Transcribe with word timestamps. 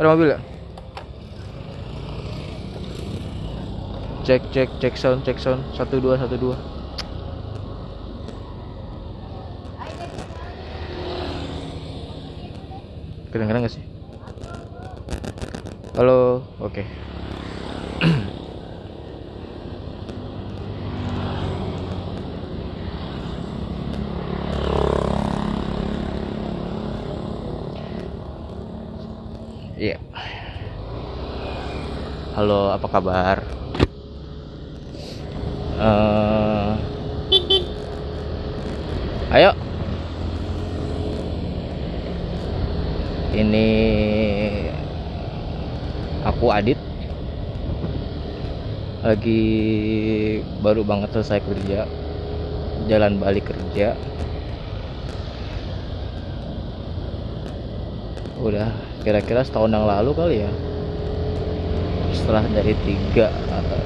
Ada 0.00 0.16
mobil 0.16 0.32
ya? 0.32 0.40
Cek 4.24 4.48
cek 4.48 4.68
cek 4.80 4.94
sound 4.96 5.20
cek 5.28 5.36
sound 5.36 5.60
satu 5.76 6.00
dua 6.00 6.16
satu 6.16 6.40
dua. 6.40 6.56
Kedengeran 13.28 13.60
gak 13.60 13.76
sih? 13.76 13.84
Halo, 16.00 16.48
oke. 16.64 16.80
Iya. 29.80 29.96
Halo, 32.36 32.69
apa 32.80 32.88
kabar? 32.96 33.36
Eh, 35.76 36.72
ayo. 39.36 39.52
Ini 43.36 43.68
aku 46.24 46.48
Adit. 46.48 46.80
Lagi 49.04 49.44
baru 50.64 50.80
banget 50.80 51.12
selesai 51.12 51.44
kerja. 51.44 51.84
Jalan 52.88 53.20
balik 53.20 53.52
kerja. 53.52 53.92
Udah 58.40 58.72
kira-kira 59.04 59.44
setahun 59.44 59.68
yang 59.68 59.84
lalu 59.84 60.16
kali 60.16 60.36
ya 60.48 60.69
setelah 62.20 62.44
dari 62.52 62.76
tiga 62.84 63.32
eh, 63.32 63.84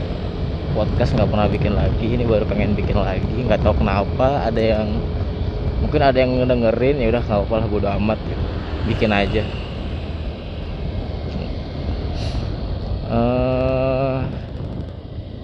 podcast 0.74 1.14
nggak 1.14 1.30
pernah 1.30 1.46
bikin 1.46 1.72
lagi 1.78 2.06
ini 2.18 2.26
baru 2.26 2.42
pengen 2.50 2.74
bikin 2.74 2.98
lagi 2.98 3.38
nggak 3.46 3.62
tahu 3.62 3.78
kenapa 3.78 4.42
ada 4.42 4.58
yang 4.58 4.98
mungkin 5.78 6.00
ada 6.02 6.18
yang 6.18 6.42
dengerin 6.42 6.98
ya 6.98 7.06
udah 7.14 7.22
nggak 7.22 7.38
apa-apa 7.46 7.54
lah 7.62 7.66
bodo 7.70 7.88
amat 8.02 8.18
gitu. 8.26 8.44
bikin 8.84 9.10
aja. 9.14 9.44
Eh, 13.04 14.18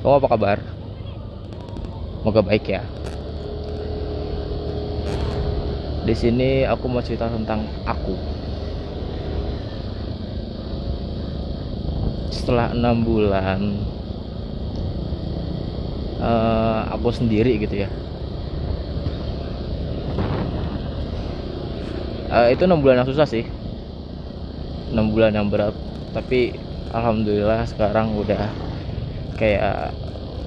kamu 0.02 0.14
apa 0.18 0.28
kabar? 0.28 0.58
Semoga 2.20 2.40
baik 2.42 2.66
ya. 2.68 2.82
Di 6.04 6.14
sini 6.16 6.66
aku 6.66 6.90
mau 6.90 7.04
cerita 7.04 7.30
tentang 7.30 7.64
aku 7.86 8.16
setelah 12.40 12.72
enam 12.72 13.04
bulan 13.04 13.76
eh, 16.16 16.80
aku 16.88 17.12
sendiri 17.12 17.60
gitu 17.60 17.84
ya. 17.84 17.92
Eh, 22.30 22.56
itu 22.56 22.64
enam 22.64 22.80
bulan 22.80 23.04
yang 23.04 23.10
susah 23.12 23.28
sih. 23.28 23.44
Enam 24.88 25.12
bulan 25.12 25.36
yang 25.36 25.52
berat. 25.52 25.76
Tapi 26.16 26.56
alhamdulillah 26.96 27.68
sekarang 27.68 28.16
udah 28.16 28.48
kayak 29.36 29.92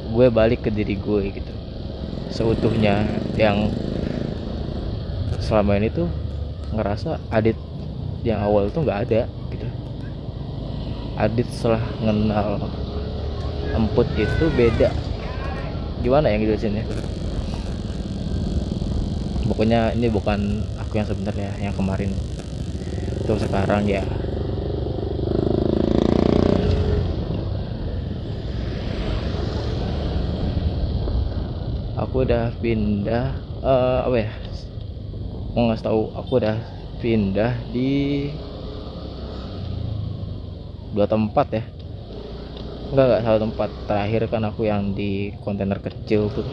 gue 0.09 0.28
balik 0.33 0.66
ke 0.66 0.73
diri 0.73 0.97
gue 0.97 1.30
gitu. 1.30 1.53
Seutuhnya 2.33 3.05
yang 3.38 3.69
selama 5.38 5.78
ini 5.78 5.94
tuh 5.94 6.09
ngerasa 6.73 7.22
adit 7.30 7.59
yang 8.25 8.41
awal 8.41 8.72
tuh 8.72 8.81
nggak 8.81 9.00
ada 9.05 9.22
gitu 9.52 9.83
Adit 11.14 11.45
setelah 11.53 11.86
kenal 12.02 12.58
emput 13.73 14.09
itu 14.17 14.45
beda. 14.58 14.89
Gimana 16.02 16.33
yang 16.33 16.42
dijelasin 16.42 16.81
ya? 16.81 16.86
Pokoknya 19.46 19.94
ini 19.94 20.09
bukan 20.09 20.66
aku 20.81 20.97
yang 20.97 21.06
sebenarnya 21.06 21.53
yang 21.62 21.74
kemarin. 21.78 22.09
Itu 23.22 23.38
sekarang 23.38 23.85
ya. 23.85 24.01
Aku 31.94 32.25
udah 32.25 32.50
pindah 32.57 33.38
eh, 33.62 34.00
apa 34.01 34.18
ya? 34.18 34.31
Mau 35.53 35.69
ngasih 35.69 35.85
tahu 35.85 36.01
aku 36.18 36.41
udah 36.41 36.57
pindah 36.97 37.53
di 37.69 38.30
dua 40.94 41.09
tempat 41.09 41.48
ya? 41.50 41.64
Enggak 42.94 43.06
enggak 43.09 43.22
satu 43.26 43.40
tempat 43.50 43.70
terakhir 43.90 44.22
kan 44.30 44.46
aku 44.46 44.70
yang 44.70 44.94
di 44.94 45.34
kontainer 45.42 45.81
kecil 45.81 46.30
tuh. 46.30 46.46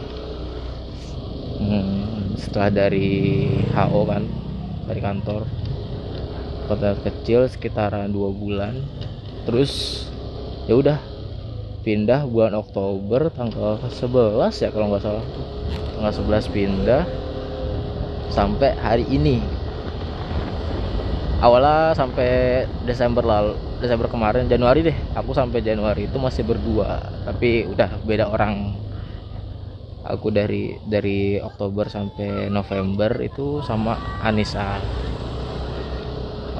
Hmm, 1.61 2.33
setelah 2.33 2.73
dari 2.73 3.45
HO 3.69 4.01
kan 4.09 4.25
dari 4.89 5.01
kantor. 5.05 5.45
Kontainer 6.65 6.97
kecil 7.05 7.45
sekitaran 7.45 8.09
dua 8.09 8.33
bulan. 8.33 8.81
Terus 9.45 10.05
ya 10.65 10.73
udah 10.73 10.97
pindah 11.85 12.25
bulan 12.25 12.57
Oktober 12.57 13.29
tanggal 13.33 13.77
11 13.89 14.65
ya 14.65 14.69
kalau 14.73 14.89
nggak 14.89 15.05
salah. 15.05 15.25
Tanggal 15.97 16.13
11 16.41 16.49
pindah 16.49 17.03
sampai 18.33 18.73
hari 18.81 19.05
ini. 19.05 19.37
Awalnya 21.41 21.93
sampai 21.93 22.65
Desember 22.85 23.25
lalu 23.25 23.70
Desember 23.81 24.05
kemarin 24.05 24.45
Januari 24.45 24.85
deh. 24.85 24.97
Aku 25.17 25.33
sampai 25.33 25.65
Januari 25.65 26.05
itu 26.05 26.21
masih 26.21 26.45
berdua. 26.45 27.01
Tapi 27.25 27.65
udah 27.65 27.89
beda 28.05 28.29
orang. 28.29 28.77
Aku 30.05 30.29
dari 30.29 30.77
dari 30.85 31.41
Oktober 31.41 31.89
sampai 31.89 32.47
November 32.53 33.17
itu 33.25 33.65
sama 33.65 33.97
Anissa. 34.21 34.77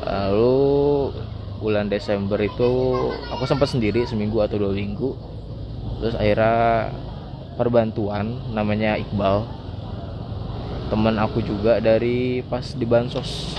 Lalu 0.01 1.13
bulan 1.61 1.85
Desember 1.93 2.41
itu 2.41 2.69
aku 3.29 3.45
sempat 3.45 3.69
sendiri 3.69 4.01
seminggu 4.09 4.41
atau 4.41 4.57
dua 4.57 4.73
minggu. 4.73 5.13
Terus 6.01 6.17
akhirnya 6.17 6.89
perbantuan 7.53 8.49
namanya 8.49 8.97
Iqbal. 8.97 9.45
Teman 10.89 11.21
aku 11.21 11.39
juga 11.45 11.77
dari 11.77 12.41
pas 12.43 12.73
di 12.73 12.83
bansos 12.83 13.55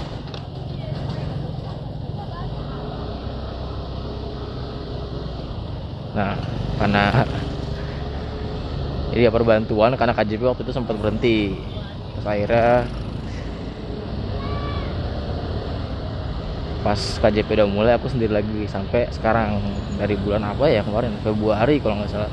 nah 6.12 6.36
karena 6.76 7.24
ini 9.12 9.28
ya 9.28 9.30
perbantuan 9.32 9.92
karena 9.92 10.16
KJP 10.16 10.40
waktu 10.40 10.64
itu 10.64 10.72
sempat 10.72 10.96
berhenti. 10.96 11.52
Terus 12.16 12.24
akhirnya 12.24 12.88
pas 16.80 16.98
KJP 16.98 17.48
udah 17.60 17.68
mulai 17.68 17.92
aku 17.94 18.08
sendiri 18.08 18.32
lagi 18.32 18.64
sampai 18.72 19.12
sekarang. 19.12 19.60
Dari 20.00 20.16
bulan 20.16 20.40
apa 20.48 20.64
ya 20.72 20.80
kemarin? 20.80 21.12
Februari 21.20 21.76
kalau 21.84 22.00
nggak 22.00 22.08
salah. 22.08 22.32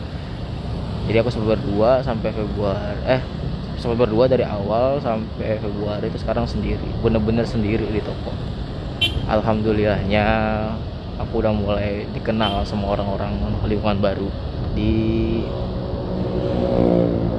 Jadi 1.11 1.17
aku 1.19 1.29
sempat 1.29 1.59
berdua 1.59 1.99
sampai 1.99 2.31
Februari 2.31 2.95
eh 3.03 3.21
sempat 3.75 3.97
berdua 3.99 4.27
dari 4.31 4.47
awal 4.47 5.03
sampai 5.03 5.59
Februari 5.59 6.07
itu 6.07 6.19
sekarang 6.23 6.47
sendiri. 6.47 6.87
Bener-bener 7.03 7.43
sendiri 7.43 7.91
di 7.91 7.99
toko. 7.99 8.31
Alhamdulillahnya 9.27 10.25
aku 11.19 11.43
udah 11.43 11.51
mulai 11.51 12.07
dikenal 12.15 12.63
sama 12.63 12.95
orang-orang 12.95 13.35
lingkungan 13.67 13.99
baru 13.99 14.27
di 14.73 14.91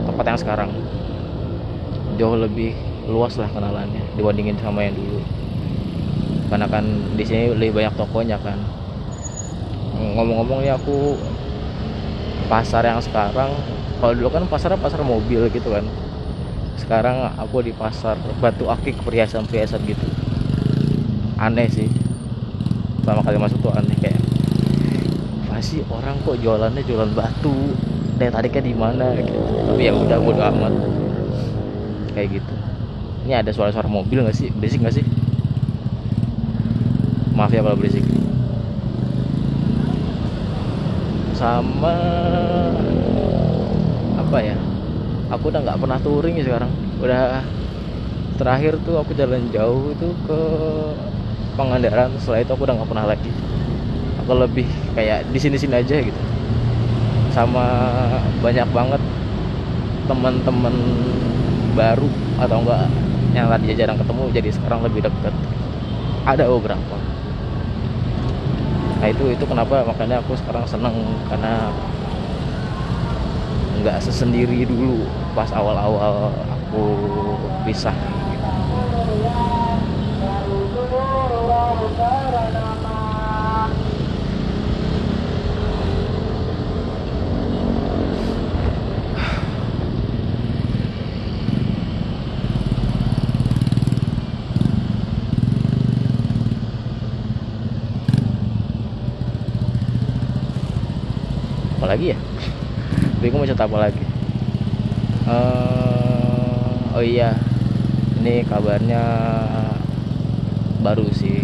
tempat 0.05 0.25
yang 0.29 0.41
sekarang. 0.41 0.71
Jauh 2.21 2.37
lebih 2.37 2.77
luas 3.09 3.41
lah 3.41 3.49
kenalannya 3.49 4.05
dibandingin 4.15 4.61
sama 4.61 4.85
yang 4.85 4.93
dulu. 4.93 5.25
Karena 6.53 6.69
kan 6.69 6.85
di 7.17 7.25
sini 7.25 7.57
lebih 7.57 7.81
banyak 7.81 7.97
tokonya 7.97 8.37
kan. 8.45 8.61
Ngomong-ngomong 9.97 10.61
ya 10.61 10.77
aku 10.77 11.17
pasar 12.53 12.85
yang 12.85 13.01
sekarang 13.01 13.49
kalau 14.03 14.13
dulu 14.13 14.29
kan 14.29 14.45
pasarnya 14.45 14.77
pasar 14.77 15.01
mobil 15.01 15.49
gitu 15.49 15.73
kan. 15.73 15.89
Sekarang 16.77 17.33
aku 17.41 17.65
di 17.65 17.73
pasar 17.73 18.21
batu 18.45 18.69
akik 18.69 19.01
perhiasan-perhiasan 19.01 19.81
gitu. 19.89 20.05
Aneh 21.41 21.73
sih 21.73 21.89
pertama 23.11 23.27
kali 23.27 23.43
masuk 23.43 23.59
tuh 23.59 23.75
aneh 23.75 23.99
kayak 23.99 24.23
pasti 25.51 25.83
orang 25.91 26.15
kok 26.23 26.39
jualannya 26.39 26.79
jualan 26.87 27.11
batu? 27.11 27.75
Dari 28.23 28.31
tadi 28.31 28.49
kan 28.55 28.63
di 28.63 28.71
mana? 28.71 29.19
Gitu. 29.19 29.35
Tapi 29.35 29.83
ya 29.83 29.91
udah 29.91 30.19
bodo 30.23 30.39
amat. 30.39 30.71
Kayak 32.15 32.39
gitu. 32.39 32.55
Ini 33.27 33.43
ada 33.43 33.51
suara-suara 33.51 33.91
mobil 33.91 34.23
nggak 34.23 34.39
sih? 34.39 34.55
Berisik 34.55 34.87
nggak 34.87 35.03
sih? 35.03 35.05
Maaf 37.35 37.51
ya 37.51 37.67
kalau 37.67 37.75
berisik. 37.75 38.07
Sama 41.35 41.99
apa 44.23 44.39
ya? 44.39 44.55
Aku 45.35 45.51
udah 45.51 45.67
nggak 45.67 45.83
pernah 45.83 45.99
touring 45.99 46.39
ya 46.39 46.47
sekarang. 46.47 46.71
Udah 47.03 47.43
terakhir 48.39 48.79
tuh 48.87 49.03
aku 49.03 49.19
jalan 49.19 49.51
jauh 49.51 49.99
itu 49.99 50.15
ke 50.31 50.41
Pangandaran 51.61 52.09
setelah 52.17 52.41
itu 52.41 52.57
aku 52.57 52.65
udah 52.65 52.75
nggak 52.81 52.89
pernah 52.89 53.05
lagi. 53.05 53.29
Aku 54.25 54.33
lebih 54.33 54.65
kayak 54.97 55.29
di 55.29 55.37
sini 55.37 55.61
sini 55.61 55.77
aja 55.77 56.01
gitu. 56.01 56.21
Sama 57.37 57.69
banyak 58.41 58.65
banget 58.73 59.03
teman-teman 60.09 60.73
baru 61.77 62.09
atau 62.41 62.65
enggak 62.65 62.89
yang 63.37 63.53
tadi 63.53 63.77
jarang 63.77 64.01
ketemu 64.01 64.23
jadi 64.33 64.49
sekarang 64.57 64.81
lebih 64.89 65.05
deket. 65.05 65.35
Ada 66.25 66.49
beberapa. 66.49 66.97
Nah 69.05 69.09
itu 69.13 69.29
itu 69.29 69.45
kenapa 69.45 69.85
makanya 69.85 70.25
aku 70.25 70.33
sekarang 70.41 70.65
seneng 70.65 70.97
karena 71.29 71.69
nggak 73.85 74.01
sesendiri 74.01 74.65
dulu 74.65 75.05
pas 75.37 75.49
awal-awal 75.53 76.33
aku 76.33 76.85
pisah 77.69 77.97
lagi 101.91 102.15
ya? 102.15 102.19
Bingung 103.19 103.43
mau 103.43 103.49
cerita 103.51 103.67
apa 103.67 103.91
lagi? 103.91 104.05
Uh, 105.27 106.95
oh 106.95 107.03
iya. 107.03 107.35
Ini 108.23 108.47
kabarnya 108.47 109.03
baru 110.87 111.11
sih. 111.11 111.43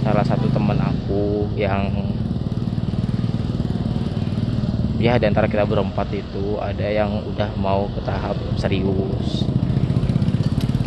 Salah 0.00 0.24
satu 0.24 0.48
teman 0.48 0.80
aku 0.80 1.50
yang 1.58 1.92
ya 4.96 5.20
di 5.20 5.28
antara 5.28 5.44
kita 5.44 5.68
berempat 5.68 6.08
itu 6.16 6.56
ada 6.56 6.88
yang 6.88 7.20
udah 7.28 7.52
mau 7.60 7.84
ke 7.92 8.00
tahap 8.08 8.40
serius. 8.56 9.44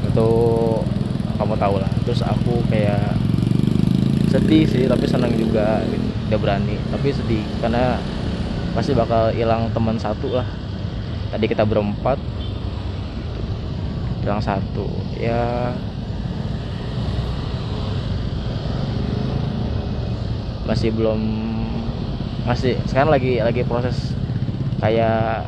Itu 0.09 0.29
kamu 1.37 1.53
tahu 1.53 1.75
lah. 1.77 1.91
Terus 2.07 2.25
aku 2.25 2.65
kayak 2.71 3.13
sedih 4.29 4.65
sih 4.65 4.85
tapi 4.89 5.05
senang 5.05 5.33
juga 5.37 5.85
gitu. 5.85 6.07
udah 6.31 6.39
berani. 6.41 6.75
Tapi 6.89 7.13
sedih 7.13 7.45
karena 7.61 8.01
pasti 8.79 8.95
bakal 8.95 9.35
hilang 9.35 9.67
teman 9.75 9.99
satu 9.99 10.39
lah. 10.39 10.47
Tadi 11.35 11.51
kita 11.51 11.67
berempat. 11.67 12.15
Hilang 14.23 14.39
satu 14.39 14.87
ya. 15.19 15.75
Masih 20.63 20.95
belum 20.95 21.19
masih 22.47 22.79
sekarang 22.87 23.11
lagi 23.11 23.43
lagi 23.43 23.67
proses 23.67 24.15
kayak 24.79 25.43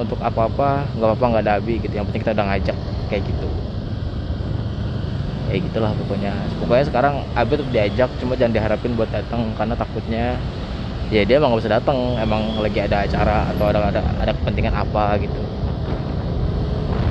untuk 0.00 0.16
apa-apa 0.24 0.88
nggak 0.96 1.08
apa-apa 1.12 1.24
nggak 1.36 1.44
ada 1.44 1.60
abi 1.60 1.84
gitu. 1.84 1.92
Yang 1.92 2.08
penting 2.08 2.22
kita 2.24 2.32
udah 2.32 2.46
ngajak 2.48 2.76
kayak 3.12 3.22
gitu. 3.28 3.48
Kayak 5.52 5.60
gitulah 5.68 5.92
pokoknya. 6.00 6.32
Pokoknya 6.64 6.84
sekarang 6.88 7.14
abi 7.36 7.52
tetap 7.60 7.68
diajak 7.76 8.10
cuma 8.16 8.32
jangan 8.40 8.56
diharapin 8.56 8.96
buat 8.96 9.12
datang 9.12 9.52
karena 9.52 9.76
takutnya 9.76 10.40
ya 11.10 11.26
dia 11.26 11.42
emang 11.42 11.58
gak 11.58 11.66
bisa 11.66 11.74
datang. 11.76 11.98
Emang 12.16 12.62
lagi 12.62 12.78
ada 12.78 13.02
acara 13.04 13.50
atau 13.50 13.64
ada 13.68 13.78
ada 13.90 14.00
ada 14.22 14.32
kepentingan 14.32 14.74
apa 14.74 15.18
gitu. 15.18 15.42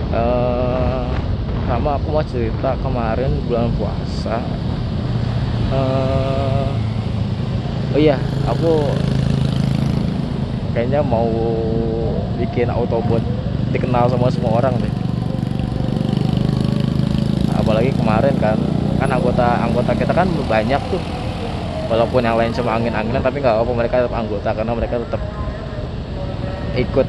Uh, 0.10 1.06
sama 1.70 2.02
aku 2.02 2.08
mau 2.10 2.26
cerita 2.26 2.74
kemarin 2.82 3.30
bulan 3.46 3.70
puasa. 3.78 4.42
Uh, 5.70 6.74
oh 7.94 8.00
iya 8.02 8.18
aku 8.50 8.90
kayaknya 10.74 11.06
mau 11.06 11.30
bikin 12.42 12.74
autobot 12.74 13.22
dikenal 13.70 14.10
sama 14.10 14.34
semua 14.34 14.58
orang 14.58 14.74
deh. 14.82 14.94
Apalagi 17.54 17.94
kemarin 17.94 18.34
kan 18.42 18.58
kan 18.98 19.10
anggota 19.14 19.62
anggota 19.62 19.94
kita 19.94 20.10
kan 20.10 20.26
banyak 20.50 20.82
tuh 20.90 21.02
walaupun 21.90 22.22
yang 22.22 22.38
lain 22.38 22.54
cuma 22.54 22.78
angin-anginan 22.78 23.20
tapi 23.20 23.42
nggak 23.42 23.66
apa 23.66 23.72
mereka 23.74 24.06
tetap 24.06 24.14
anggota 24.14 24.50
karena 24.54 24.72
mereka 24.78 24.96
tetap 25.02 25.22
ikut 26.78 27.08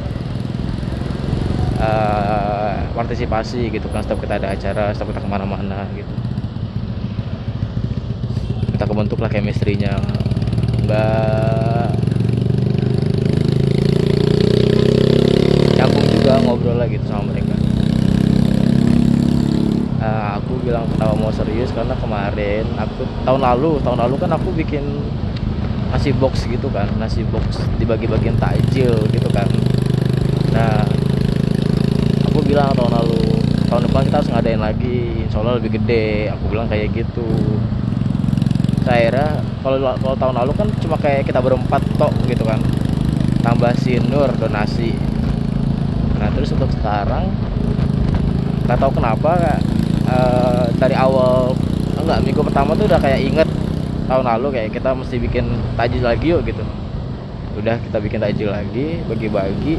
uh, 1.78 2.74
partisipasi 2.96 3.68
gitu 3.68 3.86
kan 3.92 4.00
setiap 4.00 4.24
kita 4.24 4.40
ada 4.40 4.56
acara 4.56 4.96
setiap 4.96 5.12
kita 5.12 5.20
ke 5.20 5.28
mana-mana 5.28 5.84
gitu. 5.92 6.12
Kita 8.72 8.88
kebentuk 8.88 9.20
lah 9.20 9.28
chemistry-nya 9.28 10.00
nggak 10.88 11.92
nyambung 15.76 16.06
juga 16.08 16.32
ngobrol 16.40 16.76
lah 16.80 16.88
gitu 16.88 17.04
sama 17.04 17.28
mereka 17.28 17.49
uh, 20.00 20.40
aku 20.40 20.58
bilang 20.64 20.88
kenapa 20.96 21.14
mau 21.14 21.30
serius 21.30 21.70
karena 21.70 21.94
kemarin 22.00 22.64
aku 22.80 23.04
tahun 23.22 23.40
lalu 23.44 23.78
tahun 23.84 23.98
lalu 24.08 24.14
kan 24.16 24.30
aku 24.34 24.48
bikin 24.56 24.82
nasi 25.92 26.10
box 26.16 26.46
gitu 26.48 26.70
kan 26.72 26.88
nasi 26.96 27.22
box 27.28 27.60
dibagi-bagiin 27.76 28.40
takjil 28.40 28.94
gitu 29.12 29.28
kan. 29.30 29.46
Nah 30.56 30.86
aku 32.26 32.40
bilang 32.46 32.72
tahun 32.74 32.92
lalu 32.96 33.22
tahun 33.70 33.86
depan 33.86 34.02
kita 34.08 34.16
harus 34.22 34.30
ngadain 34.30 34.62
lagi 34.62 35.26
insya 35.28 35.42
Allah 35.44 35.58
lebih 35.60 35.78
gede. 35.78 36.32
Aku 36.34 36.50
bilang 36.50 36.66
kayak 36.70 36.94
gitu. 36.94 37.26
Saya 38.80 39.42
kalau 39.60 39.76
kalau 40.00 40.16
tahun 40.16 40.36
lalu 40.40 40.52
kan 40.56 40.68
cuma 40.80 40.96
kayak 40.96 41.28
kita 41.28 41.38
berempat 41.42 41.84
tok 42.00 42.14
gitu 42.26 42.42
kan 42.46 42.58
tambah 43.44 43.74
sinur 43.76 44.30
donasi. 44.38 44.94
Nah 46.16 46.28
terus 46.32 46.54
untuk 46.54 46.70
sekarang 46.70 47.28
nggak 48.64 48.78
tahu 48.78 49.02
kenapa 49.02 49.58
uh, 50.10 50.66
dari 50.76 50.98
awal 50.98 51.54
enggak 51.94 52.18
minggu 52.26 52.42
pertama 52.42 52.74
tuh 52.74 52.90
udah 52.90 52.98
kayak 52.98 53.20
inget 53.22 53.48
tahun 54.10 54.26
lalu 54.26 54.58
kayak 54.58 54.70
kita 54.74 54.90
mesti 54.90 55.16
bikin 55.22 55.46
tajil 55.78 56.02
lagi 56.02 56.26
yuk 56.34 56.42
gitu. 56.42 56.66
Udah 57.54 57.78
kita 57.78 57.98
bikin 58.02 58.18
tajil 58.18 58.50
lagi 58.50 58.98
bagi-bagi. 59.06 59.78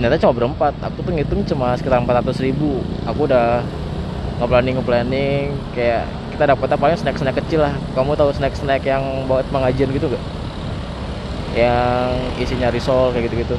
Ternyata 0.00 0.16
cuma 0.16 0.32
berempat 0.32 0.72
aku 0.80 1.04
tuh 1.04 1.12
ngitung 1.12 1.44
cuma 1.44 1.76
sekitar 1.76 2.00
400 2.00 2.40
ribu. 2.40 2.80
Aku 3.04 3.28
udah 3.28 3.60
nge-planning 4.40 4.80
nge-planning 4.80 5.46
kayak 5.76 6.08
kita 6.32 6.56
dapetnya 6.56 6.76
paling 6.80 6.96
snack-snack 6.96 7.36
kecil 7.44 7.60
lah. 7.68 7.76
Kamu 7.92 8.16
tahu 8.16 8.32
snack-snack 8.32 8.80
yang 8.88 9.28
buat 9.28 9.44
pengajian 9.52 9.92
gitu 9.92 10.08
gak 10.08 10.24
yang 11.50 12.14
isinya 12.38 12.70
risol 12.72 13.10
kayak 13.12 13.28
gitu-gitu. 13.28 13.58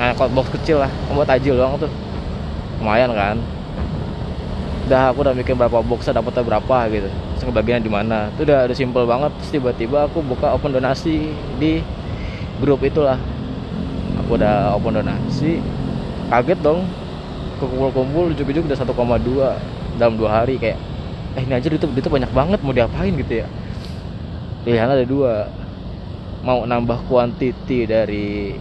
Nah 0.00 0.10
box 0.16 0.50
kecil 0.58 0.82
lah 0.82 0.90
kamu 1.06 1.22
tajil 1.22 1.54
doang 1.54 1.78
tuh. 1.78 1.92
Lumayan 2.82 3.14
kan 3.14 3.38
udah 4.86 5.10
aku 5.10 5.26
udah 5.26 5.34
mikir 5.34 5.58
berapa 5.58 5.82
box 5.82 6.06
dapatnya 6.14 6.46
berapa 6.46 6.76
gitu. 6.94 7.10
Terus 7.10 7.50
bagian 7.50 7.82
di 7.82 7.90
mana. 7.90 8.30
Itu 8.38 8.46
udah 8.46 8.70
udah 8.70 8.76
simple 8.78 9.02
banget. 9.02 9.34
Terus 9.42 9.50
tiba-tiba 9.58 10.06
aku 10.06 10.22
buka 10.22 10.54
open 10.54 10.78
donasi 10.78 11.34
di 11.58 11.82
grup 12.62 12.86
itulah. 12.86 13.18
Aku 14.22 14.38
udah 14.38 14.78
open 14.78 15.02
donasi. 15.02 15.58
Kaget 16.30 16.62
dong. 16.62 16.86
Kumpul-kumpul 17.58 18.30
ujuk-ujuk 18.36 18.68
udah 18.68 18.78
1,2 18.78 19.96
dalam 19.96 20.14
dua 20.20 20.28
hari 20.28 20.60
kayak 20.60 20.76
eh 21.36 21.42
ini 21.44 21.56
aja 21.56 21.72
itu 21.72 21.88
itu 21.88 22.08
banyak 22.08 22.28
banget 22.30 22.60
mau 22.62 22.70
diapain 22.70 23.10
gitu 23.10 23.42
ya. 23.42 23.46
Pilihan 24.62 24.86
ada 24.86 25.02
dua. 25.02 25.50
Mau 26.46 26.62
nambah 26.62 27.10
kuantiti 27.10 27.90
dari 27.90 28.54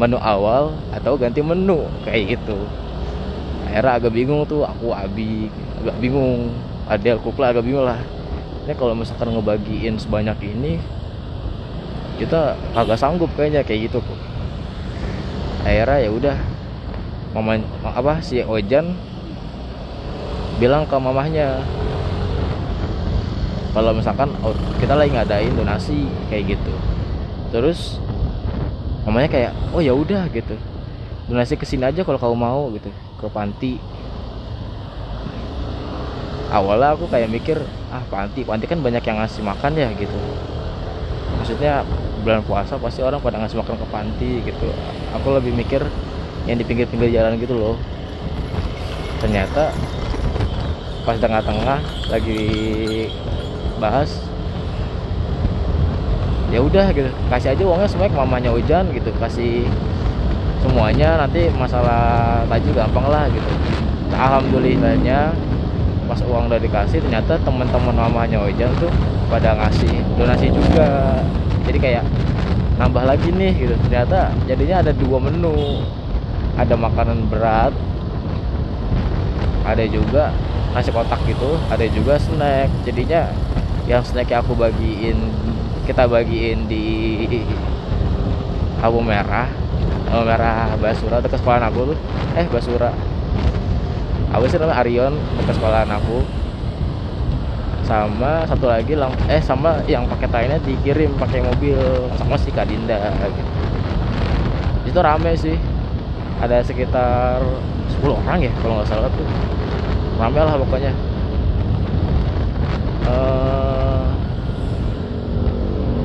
menu 0.00 0.16
awal 0.16 0.72
atau 0.94 1.18
ganti 1.18 1.42
menu 1.44 1.84
kayak 2.06 2.38
gitu 2.38 2.56
era 3.68 4.00
agak 4.00 4.16
bingung 4.16 4.48
tuh 4.48 4.64
aku 4.64 4.96
abi 4.96 5.52
agak 5.84 5.96
bingung. 6.00 6.52
Ada 6.88 7.20
kupla 7.20 7.52
agak 7.52 7.68
bingung 7.68 7.84
lah. 7.84 8.00
Ini 8.64 8.72
kalau 8.76 8.96
misalkan 8.96 9.32
ngebagiin 9.32 10.00
sebanyak 10.00 10.40
ini 10.44 10.80
kita 12.16 12.56
agak 12.72 12.96
sanggup 12.96 13.28
kayaknya 13.36 13.60
kayak 13.64 13.92
gitu. 13.92 14.00
Kok 14.00 14.20
akhirnya 15.68 15.98
ya 16.00 16.10
udah 16.10 16.36
mama 17.36 17.60
apa 17.84 18.24
si 18.24 18.40
Ojan 18.40 18.96
bilang 20.56 20.88
ke 20.88 20.96
mamahnya 20.96 21.60
kalau 23.76 23.92
misalkan 23.92 24.32
kita 24.80 24.96
lagi 24.96 25.12
ngadain 25.12 25.52
donasi 25.52 26.08
kayak 26.32 26.56
gitu. 26.56 26.72
Terus 27.52 28.00
mamanya 29.04 29.28
kayak 29.28 29.52
oh 29.76 29.84
ya 29.84 29.92
udah 29.92 30.24
gitu. 30.32 30.56
Donasi 31.28 31.60
ke 31.60 31.68
sini 31.68 31.84
aja 31.84 32.00
kalau 32.00 32.16
kamu 32.16 32.36
mau 32.36 32.72
gitu 32.72 32.88
ke 33.18 33.26
panti. 33.26 33.82
Awalnya 36.48 36.96
aku 36.96 37.10
kayak 37.12 37.28
mikir 37.28 37.60
ah 37.92 38.00
panti 38.08 38.40
panti 38.40 38.64
kan 38.64 38.80
banyak 38.80 39.04
yang 39.04 39.20
ngasih 39.20 39.44
makan 39.44 39.76
ya 39.76 39.92
gitu. 39.98 40.16
Maksudnya 41.36 41.84
bulan 42.24 42.40
puasa 42.46 42.80
pasti 42.80 43.04
orang 43.04 43.20
pada 43.20 43.36
ngasih 43.42 43.60
makan 43.60 43.76
ke 43.76 43.86
panti 43.92 44.30
gitu. 44.46 44.68
Aku 45.18 45.34
lebih 45.36 45.52
mikir 45.52 45.84
yang 46.48 46.56
di 46.56 46.64
pinggir-pinggir 46.64 47.12
jalan 47.12 47.36
gitu 47.36 47.52
loh. 47.52 47.76
Ternyata 49.20 49.74
pas 51.04 51.16
tengah-tengah 51.20 51.80
lagi 52.08 52.44
bahas 53.76 54.24
ya 56.48 56.64
udah 56.64 56.88
gitu. 56.96 57.12
Kasih 57.28 57.52
aja 57.52 57.62
uangnya 57.68 57.88
semuanya 57.92 58.12
ke 58.16 58.18
mamanya 58.24 58.50
Ujan 58.56 58.88
gitu. 58.96 59.12
Kasih 59.20 59.68
semuanya 60.58 61.18
nanti 61.22 61.46
masalah 61.54 62.42
tajil 62.50 62.74
gampang 62.74 63.06
lah 63.06 63.30
gitu. 63.30 63.52
Alhamdulillahnya 64.14 65.30
pas 66.08 66.20
uang 66.24 66.48
udah 66.48 66.60
dikasih 66.60 67.04
ternyata 67.04 67.36
teman-teman 67.44 67.92
mamanya 67.92 68.40
Ojan 68.40 68.72
tuh 68.80 68.90
pada 69.28 69.54
ngasih 69.54 69.92
donasi 70.16 70.48
juga. 70.50 71.20
Jadi 71.68 71.78
kayak 71.78 72.04
nambah 72.80 73.04
lagi 73.04 73.28
nih 73.30 73.52
gitu. 73.54 73.74
Ternyata 73.86 74.32
jadinya 74.48 74.82
ada 74.82 74.92
dua 74.96 75.18
menu. 75.20 75.84
Ada 76.58 76.74
makanan 76.74 77.30
berat 77.30 77.70
ada 79.62 79.84
juga 79.84 80.34
nasi 80.74 80.90
kotak 80.90 81.22
gitu 81.28 81.54
ada 81.70 81.86
juga 81.86 82.18
snack. 82.18 82.66
Jadinya 82.82 83.30
yang 83.86 84.02
snack 84.02 84.34
yang 84.34 84.42
aku 84.42 84.58
bagiin 84.58 85.30
kita 85.86 86.10
bagiin 86.10 86.66
di 86.66 87.46
Abu 88.82 88.98
Merah 88.98 89.46
Abu 90.08 90.24
Merah 90.24 90.72
Basura 90.80 91.20
dekat 91.20 91.38
sekolah 91.40 91.68
aku 91.68 91.92
tuh. 91.92 91.98
Eh 92.36 92.46
Basura. 92.48 92.90
Apa 94.32 94.44
sih 94.48 94.56
namanya? 94.60 94.80
Arion 94.80 95.14
dekat 95.40 95.54
sekolahan 95.56 95.88
aku 95.92 96.24
sama 97.88 98.44
satu 98.44 98.68
lagi 98.68 98.92
lang 98.92 99.08
eh 99.32 99.40
sama 99.40 99.80
yang 99.88 100.04
paket 100.04 100.28
lainnya 100.28 100.60
dikirim 100.64 101.12
pakai 101.16 101.44
mobil. 101.44 101.80
Sama 102.16 102.36
si 102.40 102.48
Kadinda 102.52 102.96
gitu. 103.20 103.52
itu 104.88 104.98
rame 105.00 105.32
sih. 105.36 105.56
Ada 106.38 106.62
sekitar 106.62 107.42
10 107.98 108.14
orang 108.14 108.38
ya 108.40 108.52
kalau 108.64 108.80
nggak 108.80 108.88
salah 108.88 109.10
tuh. 109.12 109.28
Rame 110.16 110.40
lah 110.40 110.56
pokoknya. 110.56 110.92
Uh, 113.08 113.68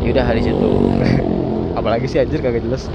yaudah 0.03 0.24
hari 0.24 0.39
situ 0.39 0.72
apalagi 1.79 2.07
sih 2.07 2.24
anjir 2.24 2.39
kagak 2.39 2.63
jelas 2.63 2.88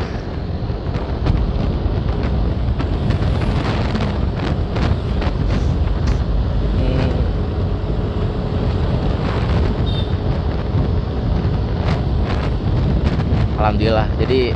alhamdulillah. 13.59 14.07
Jadi 14.23 14.55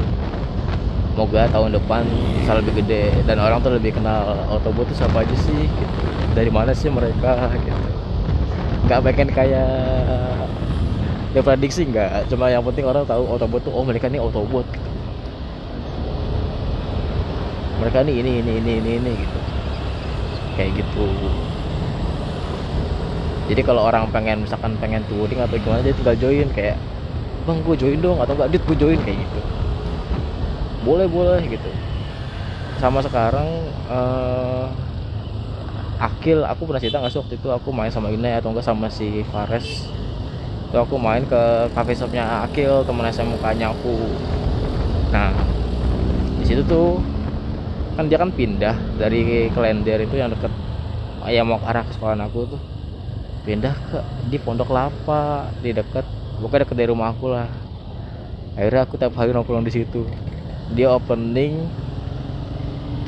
semoga 1.13 1.45
tahun 1.53 1.77
depan 1.77 2.09
bisa 2.41 2.57
lebih 2.57 2.73
gede 2.81 3.13
dan 3.29 3.37
orang 3.37 3.61
tuh 3.61 3.77
lebih 3.77 3.93
kenal 3.93 4.33
Autobot 4.49 4.89
tuh 4.89 4.97
siapa 4.97 5.21
aja 5.21 5.37
sih 5.37 5.69
gitu. 5.69 5.95
dari 6.33 6.49
mana 6.49 6.73
sih 6.73 6.89
mereka 6.89 7.53
gitu. 7.61 7.91
Nggak 8.89 9.01
pengen 9.05 9.29
kayak 9.35 9.69
ya 11.37 11.41
prediksi 11.45 11.85
nggak. 11.85 12.33
Cuma 12.33 12.49
yang 12.49 12.65
penting 12.65 12.89
orang 12.89 13.05
tahu 13.05 13.29
Autobot 13.29 13.61
tuh 13.61 13.73
oh 13.75 13.85
mereka 13.85 14.09
ini 14.09 14.23
Autobot 14.23 14.65
gitu. 14.71 14.89
mereka 17.83 18.07
ini 18.07 18.23
ini 18.23 18.33
ini 18.41 18.53
ini 18.63 18.73
ini 18.79 18.91
ini 19.03 19.13
gitu. 19.19 19.39
Kayak 20.55 20.71
gitu. 20.81 21.07
Jadi 23.51 23.61
kalau 23.67 23.83
orang 23.85 24.07
pengen 24.15 24.47
misalkan 24.47 24.79
pengen 24.79 25.03
touring 25.11 25.43
atau 25.43 25.59
gimana 25.59 25.83
dia 25.83 25.93
tinggal 25.93 26.17
join 26.17 26.49
kayak 26.55 26.79
bang 27.43 27.59
gue 27.63 27.77
join 27.79 27.99
dong 27.99 28.19
atau 28.23 28.35
enggak 28.39 28.51
dit 28.55 28.63
gue 28.63 28.77
join 28.79 28.99
kayak 29.03 29.19
gitu. 29.23 29.41
Boleh 30.83 31.07
boleh 31.07 31.43
gitu. 31.47 31.71
Sama 32.79 32.99
sekarang 33.03 33.47
uh, 33.87 34.67
Akil 36.03 36.43
aku 36.43 36.67
pernah 36.67 36.83
cerita 36.83 36.99
nggak 36.99 37.13
sih 37.15 37.21
waktu 37.23 37.35
itu 37.39 37.49
aku 37.51 37.71
main 37.71 37.91
sama 37.95 38.11
Ine 38.11 38.43
atau 38.43 38.51
enggak 38.51 38.67
sama 38.67 38.91
si 38.91 39.23
Fares? 39.31 39.87
Itu 40.71 40.77
aku 40.83 40.99
main 40.99 41.23
ke 41.23 41.71
cafe 41.71 41.95
shopnya 41.95 42.43
Akil 42.43 42.83
temen 42.83 43.07
SMK 43.07 43.45
nya 43.55 43.71
aku. 43.71 43.95
Nah 45.15 45.31
di 46.43 46.45
situ 46.47 46.67
tuh 46.67 46.99
kan 47.95 48.11
dia 48.11 48.19
kan 48.19 48.35
pindah 48.35 48.75
dari 48.99 49.47
Klender 49.53 50.03
itu 50.03 50.19
yang 50.19 50.33
deket 50.33 50.51
yang 51.31 51.47
mau 51.47 51.63
ke 51.63 51.67
arah 51.71 51.87
ke 51.87 51.93
sekolah 51.95 52.19
aku 52.19 52.51
tuh. 52.51 52.61
Pindah 53.47 53.75
ke 53.91 53.99
di 54.27 54.39
Pondok 54.43 54.71
Lapa 54.75 55.51
di 55.63 55.71
deket 55.71 56.22
pokoknya 56.43 56.67
deket 56.67 56.77
dari 56.83 56.91
rumah 56.91 57.15
aku 57.15 57.31
lah. 57.31 57.47
Akhirnya 58.59 58.85
aku 58.85 59.01
tiap 59.01 59.15
hari 59.17 59.33
nongkrong 59.33 59.65
di 59.65 59.73
situ. 59.73 60.05
Dia 60.77 60.93
opening 60.93 61.71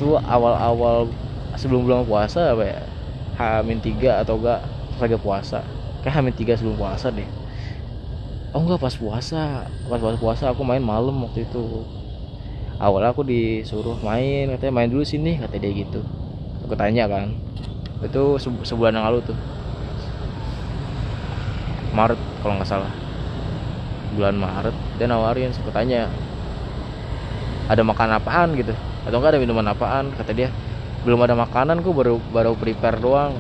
tuh 0.01 0.17
awal-awal 0.23 1.11
sebelum 1.59 1.85
bulan 1.85 2.07
puasa 2.09 2.55
apa 2.55 2.65
ya? 2.65 2.81
Hamin 3.35 3.83
tiga 3.83 4.23
atau 4.23 4.39
enggak 4.39 4.63
lagi 5.03 5.19
puasa. 5.19 5.61
Kayak 6.01 6.15
Hamin 6.23 6.35
tiga 6.39 6.55
sebelum 6.57 6.79
puasa 6.79 7.11
deh. 7.13 7.27
Oh 8.57 8.63
enggak 8.63 8.81
pas 8.81 8.95
puasa. 8.95 9.69
Pas 9.69 10.01
pas 10.01 10.17
puasa 10.17 10.49
aku 10.49 10.63
main 10.65 10.81
malam 10.81 11.19
waktu 11.27 11.45
itu. 11.45 11.85
Awalnya 12.81 13.13
aku 13.13 13.23
disuruh 13.27 13.99
main 14.01 14.51
katanya 14.55 14.73
main 14.73 14.89
dulu 14.89 15.05
sini 15.05 15.37
kata 15.37 15.61
dia 15.61 15.75
gitu. 15.75 16.01
Aku 16.65 16.73
tanya 16.73 17.05
kan. 17.05 17.37
Itu 18.01 18.41
sebulan 18.41 18.97
yang 18.97 19.07
lalu 19.13 19.21
tuh. 19.29 19.39
Maret 21.95 22.19
kalau 22.43 22.59
nggak 22.59 22.67
salah 22.67 23.04
bulan 24.15 24.39
Maret 24.39 24.75
dia 24.97 25.07
nawarin 25.11 25.51
suka 25.51 25.75
tanya 25.75 26.09
ada 27.65 27.81
makan 27.81 28.21
apaan? 28.21 28.53
gitu. 28.55 28.77
Atau 29.09 29.21
enggak 29.21 29.37
ada 29.37 29.41
minuman 29.41 29.67
apaan? 29.73 30.13
kata 30.13 30.33
dia. 30.37 30.49
Belum 31.05 31.21
ada 31.21 31.37
makanan 31.37 31.85
gue 31.85 31.93
baru 31.93 32.17
baru 32.33 32.57
prepare 32.57 33.01
doang. 33.01 33.33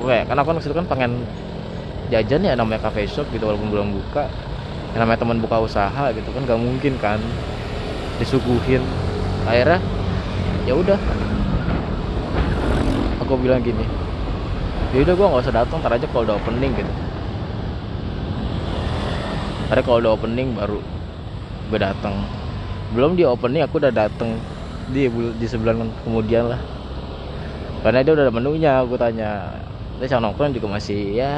Gue 0.00 0.24
karena 0.24 0.40
aku 0.44 0.56
kan 0.56 0.84
kan 0.84 0.86
pengen 0.88 1.12
jajan 2.12 2.44
ya 2.44 2.52
namanya 2.54 2.86
cafe 2.88 3.08
shop 3.08 3.28
gitu 3.32 3.48
walaupun 3.48 3.68
belum 3.72 3.88
buka. 3.92 4.28
Yang 4.92 5.00
namanya 5.04 5.18
teman 5.20 5.38
buka 5.40 5.56
usaha 5.60 6.04
gitu 6.12 6.28
kan 6.32 6.42
gak 6.44 6.60
mungkin 6.60 6.92
kan 7.00 7.20
disuguhin. 8.20 8.84
Akhirnya 9.48 9.80
ya 10.68 10.76
udah. 10.76 11.00
Aku 13.24 13.34
bilang 13.40 13.64
gini 13.64 14.06
ya 14.96 15.04
udah 15.04 15.14
gue 15.18 15.26
nggak 15.28 15.42
usah 15.44 15.54
datang 15.54 15.78
ntar 15.84 15.92
aja 15.92 16.06
kalau 16.08 16.24
udah 16.24 16.36
opening 16.40 16.72
gitu 16.72 16.92
karena 19.66 19.82
kalau 19.82 19.98
udah 19.98 20.12
opening 20.14 20.54
baru 20.54 20.78
gue 21.70 21.78
datang 21.82 22.14
belum 22.94 23.18
dia 23.18 23.26
opening 23.26 23.66
aku 23.66 23.82
udah 23.82 23.90
datang 23.90 24.38
di 24.94 25.10
di 25.10 25.46
sebulan 25.46 25.90
kemudian 26.06 26.54
lah 26.54 26.60
karena 27.82 28.06
dia 28.06 28.12
udah 28.14 28.24
ada 28.30 28.34
menunya 28.34 28.72
aku 28.82 28.94
tanya 28.94 29.50
terus 29.98 30.12
yang 30.12 30.22
nongkrong 30.22 30.54
juga 30.54 30.78
masih 30.78 31.18
ya 31.18 31.32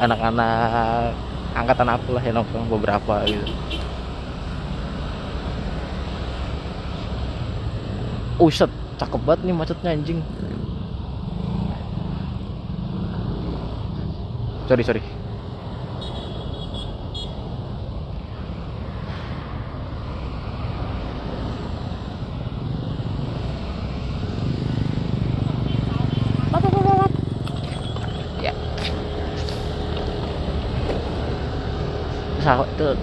anak-anak 0.00 1.12
angkatan 1.52 1.88
aku 1.92 2.16
lah 2.16 2.22
yang 2.24 2.40
nongkrong 2.40 2.68
beberapa 2.72 3.24
gitu 3.28 3.44
Uset, 8.36 8.68
cakep 9.00 9.20
banget 9.24 9.48
nih 9.48 9.56
macetnya 9.56 9.96
anjing. 9.96 10.20
Sorry, 14.68 14.84
sorry. 14.84 15.25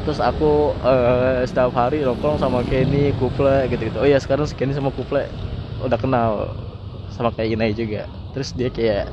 Terus 0.03 0.19
aku 0.19 0.75
uh, 0.83 1.41
setiap 1.47 1.71
hari 1.75 2.03
nongkrong 2.03 2.37
sama 2.39 2.59
Kenny, 2.67 3.15
Kuple 3.15 3.71
gitu-gitu. 3.71 3.97
Oh 4.03 4.07
iya 4.07 4.19
sekarang 4.23 4.45
Kenny 4.51 4.73
sama 4.75 4.91
Kuple 4.91 5.23
udah 5.79 5.99
kenal 5.99 6.31
sama 7.15 7.29
kayak 7.35 7.49
Inai 7.55 7.71
juga. 7.75 8.07
Terus 8.35 8.49
dia 8.55 8.69
kayak 8.71 9.11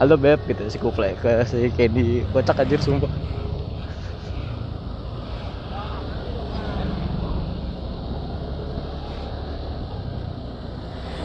halo 0.00 0.14
beb 0.18 0.40
gitu 0.50 0.62
si 0.72 0.78
Kuple 0.80 1.16
ke 1.22 1.32
si 1.48 1.70
Kenny 1.76 2.24
kocak 2.32 2.60
anjir 2.62 2.80
sumpah. 2.82 3.10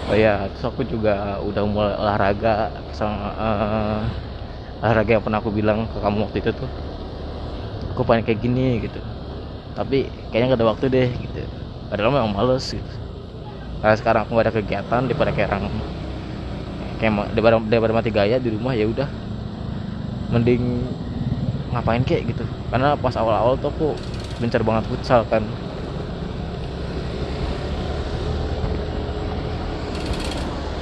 Oh 0.09 0.17
iya, 0.17 0.49
terus 0.49 0.65
aku 0.65 0.81
juga 0.93 1.37
udah 1.47 1.63
mulai 1.69 1.93
olahraga 2.01 2.73
sama 2.97 3.29
uh, 3.37 4.01
olahraga 4.81 5.11
yang 5.17 5.23
pernah 5.25 5.39
aku 5.43 5.51
bilang 5.53 5.85
ke 5.91 5.97
kamu 6.01 6.17
waktu 6.25 6.37
itu 6.41 6.51
tuh 6.65 6.69
aku 7.99 8.07
pengen 8.07 8.23
kayak 8.23 8.39
gini 8.39 8.79
gitu. 8.79 9.03
Tapi 9.75 10.07
kayaknya 10.31 10.55
gak 10.55 10.59
ada 10.63 10.67
waktu 10.71 10.85
deh 10.87 11.11
gitu. 11.19 11.43
Padahal 11.91 12.15
memang 12.15 12.31
males 12.31 12.63
gitu. 12.71 12.93
Karena 13.83 13.95
sekarang 13.99 14.23
aku 14.23 14.39
gak 14.39 14.47
ada 14.47 14.55
kegiatan 14.55 15.01
daripada 15.03 15.35
kayak 15.35 15.51
orang 15.51 15.67
kayak 17.03 17.11
daripada, 17.35 17.59
daripada 17.67 17.91
mati 17.99 18.07
gaya 18.07 18.39
di 18.39 18.55
rumah 18.55 18.71
ya 18.71 18.87
udah. 18.87 19.03
Mending 20.31 20.87
ngapain 21.75 22.07
kayak 22.07 22.31
gitu. 22.31 22.47
Karena 22.71 22.95
pas 22.95 23.19
awal-awal 23.19 23.59
tuh 23.59 23.67
aku 23.67 23.87
bencar 24.39 24.63
banget 24.63 24.87
futsal 24.87 25.27
kan. 25.27 25.43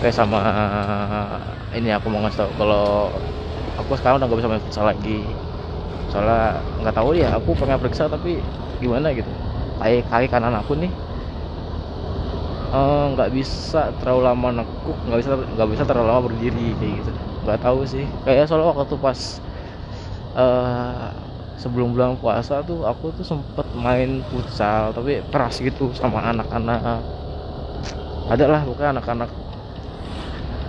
Kayak 0.06 0.14
sama 0.14 0.38
ini 1.74 1.90
aku 1.90 2.14
mau 2.14 2.22
ngasih 2.22 2.46
tau 2.46 2.54
kalau 2.62 3.10
aku 3.82 3.98
sekarang 3.98 4.22
udah 4.22 4.30
gak 4.30 4.38
bisa 4.38 4.50
main 4.54 4.62
futsal 4.62 4.86
lagi 4.86 5.26
soalnya 6.08 6.64
nggak 6.84 6.96
tahu 6.96 7.10
ya 7.16 7.36
aku 7.36 7.52
pengen 7.58 7.80
periksa 7.80 8.08
tapi 8.08 8.40
gimana 8.80 9.12
gitu. 9.12 9.30
Kaki 9.78 10.08
kaki 10.10 10.28
kanan 10.32 10.56
aku 10.58 10.74
nih 10.80 10.92
eh, 12.74 13.06
nggak 13.14 13.30
uh, 13.30 13.34
bisa 13.34 13.94
terlalu 14.02 14.22
lama 14.26 14.48
nekuk 14.64 14.98
nggak 15.08 15.20
bisa 15.22 15.30
nggak 15.36 15.70
bisa 15.72 15.84
terlalu 15.86 16.08
lama 16.08 16.22
berdiri 16.32 16.68
kayak 16.80 16.94
gitu. 17.04 17.12
Nggak 17.46 17.60
tahu 17.64 17.80
sih. 17.88 18.06
Kayak 18.24 18.48
soalnya 18.50 18.74
waktu 18.74 18.96
pas 19.00 19.20
uh, 20.36 21.12
sebelum 21.60 21.94
bulan 21.96 22.16
puasa 22.20 22.64
tuh 22.64 22.86
aku 22.86 23.12
tuh 23.18 23.26
sempet 23.26 23.68
main 23.78 24.24
futsal 24.30 24.96
tapi 24.96 25.22
keras 25.32 25.60
gitu 25.60 25.92
sama 25.96 26.24
anak-anak. 26.32 27.04
Ada 28.28 28.46
lah 28.48 28.62
bukan 28.68 28.96
anak-anak 29.00 29.32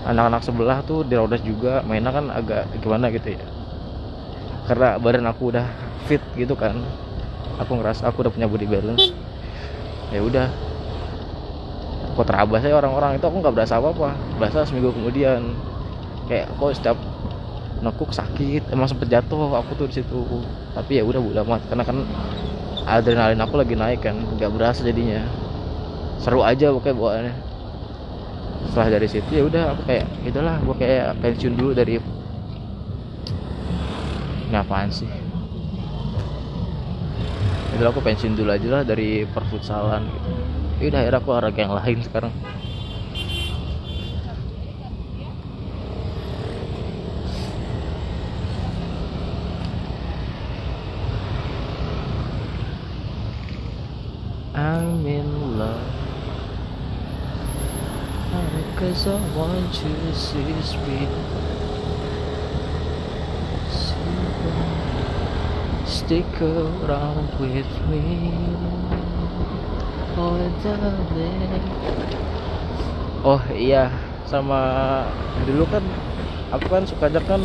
anak-anak 0.09 0.41
sebelah 0.41 0.79
tuh 0.89 1.05
di 1.05 1.17
juga 1.45 1.85
mainnya 1.85 2.09
kan 2.09 2.33
agak 2.33 2.65
gimana 2.81 3.13
gitu 3.13 3.37
ya 3.37 3.58
karena 4.69 5.01
badan 5.01 5.25
aku 5.25 5.49
udah 5.49 5.65
fit 6.05 6.21
gitu 6.37 6.53
kan. 6.53 6.77
Aku 7.57 7.81
ngerasa 7.81 8.05
aku 8.05 8.21
udah 8.21 8.33
punya 8.33 8.45
body 8.45 8.69
balance. 8.69 9.17
Ya 10.13 10.21
udah. 10.21 10.53
Kok 12.15 12.27
terabas 12.29 12.61
ya 12.61 12.77
orang-orang. 12.77 13.17
Itu 13.17 13.33
aku 13.33 13.41
nggak 13.41 13.55
berasa 13.57 13.81
apa-apa. 13.81 14.13
Berasa 14.37 14.69
seminggu 14.69 14.93
kemudian. 14.93 15.57
Kayak 16.29 16.53
kok 16.61 16.77
setiap 16.77 16.99
nekuk 17.79 18.11
sakit 18.11 18.75
emang 18.75 18.91
sempet 18.91 19.09
jatuh 19.09 19.57
aku 19.57 19.73
tuh 19.75 19.87
di 19.89 20.05
situ. 20.05 20.21
Tapi 20.77 21.01
ya 21.01 21.03
udah 21.09 21.19
udah 21.19 21.43
amat. 21.49 21.65
Karena 21.73 21.85
kan 21.89 22.05
adrenalin 22.85 23.41
aku 23.41 23.57
lagi 23.57 23.73
naik 23.73 24.05
kan. 24.05 24.21
Nggak 24.37 24.53
berasa 24.53 24.85
jadinya. 24.85 25.25
Seru 26.21 26.45
aja 26.45 26.69
pokoknya 26.77 26.95
bawaannya. 26.95 27.35
Setelah 28.69 28.89
dari 29.01 29.09
situ 29.09 29.31
ya 29.33 29.43
udah 29.49 29.73
aku 29.73 29.83
kayak 29.89 30.05
itulah 30.29 30.61
gue 30.61 30.77
kayak 30.77 31.17
pensiun 31.25 31.55
dulu 31.57 31.73
dari 31.73 31.97
ngapain 34.49 34.91
sih? 34.91 35.09
Itu 37.77 37.85
aku 37.85 38.01
pensiun 38.03 38.35
dulu 38.35 38.51
aja 38.51 38.69
lah 38.69 38.83
dari 38.83 39.23
perfutsalan 39.29 40.09
gitu. 40.09 40.31
Udah 40.89 41.01
akhirnya 41.05 41.21
aku 41.21 41.29
olahraga 41.35 41.61
yang 41.63 41.75
lain 41.75 41.99
sekarang. 42.03 42.33
I'm 54.59 55.07
in 55.07 55.59
love 55.59 55.99
Cause 58.79 59.09
I 59.09 59.19
want 59.35 59.75
you 59.83 59.91
to 59.91 60.15
see 60.15 60.55
sweet 60.63 61.11
Stick 66.09 66.41
around 66.41 67.29
with 67.37 67.69
me 67.85 68.01
Oh 70.17 70.41
darling 70.65 71.69
Oh 73.29 73.45
iya 73.53 73.93
sama 74.25 74.57
dulu 75.45 75.69
kan 75.69 75.85
aku 76.49 76.67
kan 76.73 76.89
suka 76.89 77.13
aja 77.13 77.21
kan 77.21 77.45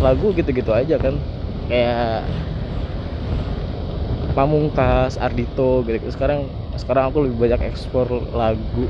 lagu 0.00 0.32
gitu-gitu 0.32 0.72
aja 0.72 0.96
kan 0.96 1.20
kayak 1.68 2.24
Pamungkas, 4.32 5.20
Ardito 5.20 5.84
gitu. 5.84 6.08
Sekarang 6.08 6.48
sekarang 6.80 7.12
aku 7.12 7.28
lebih 7.28 7.44
banyak 7.44 7.60
ekspor 7.68 8.08
lagu 8.32 8.88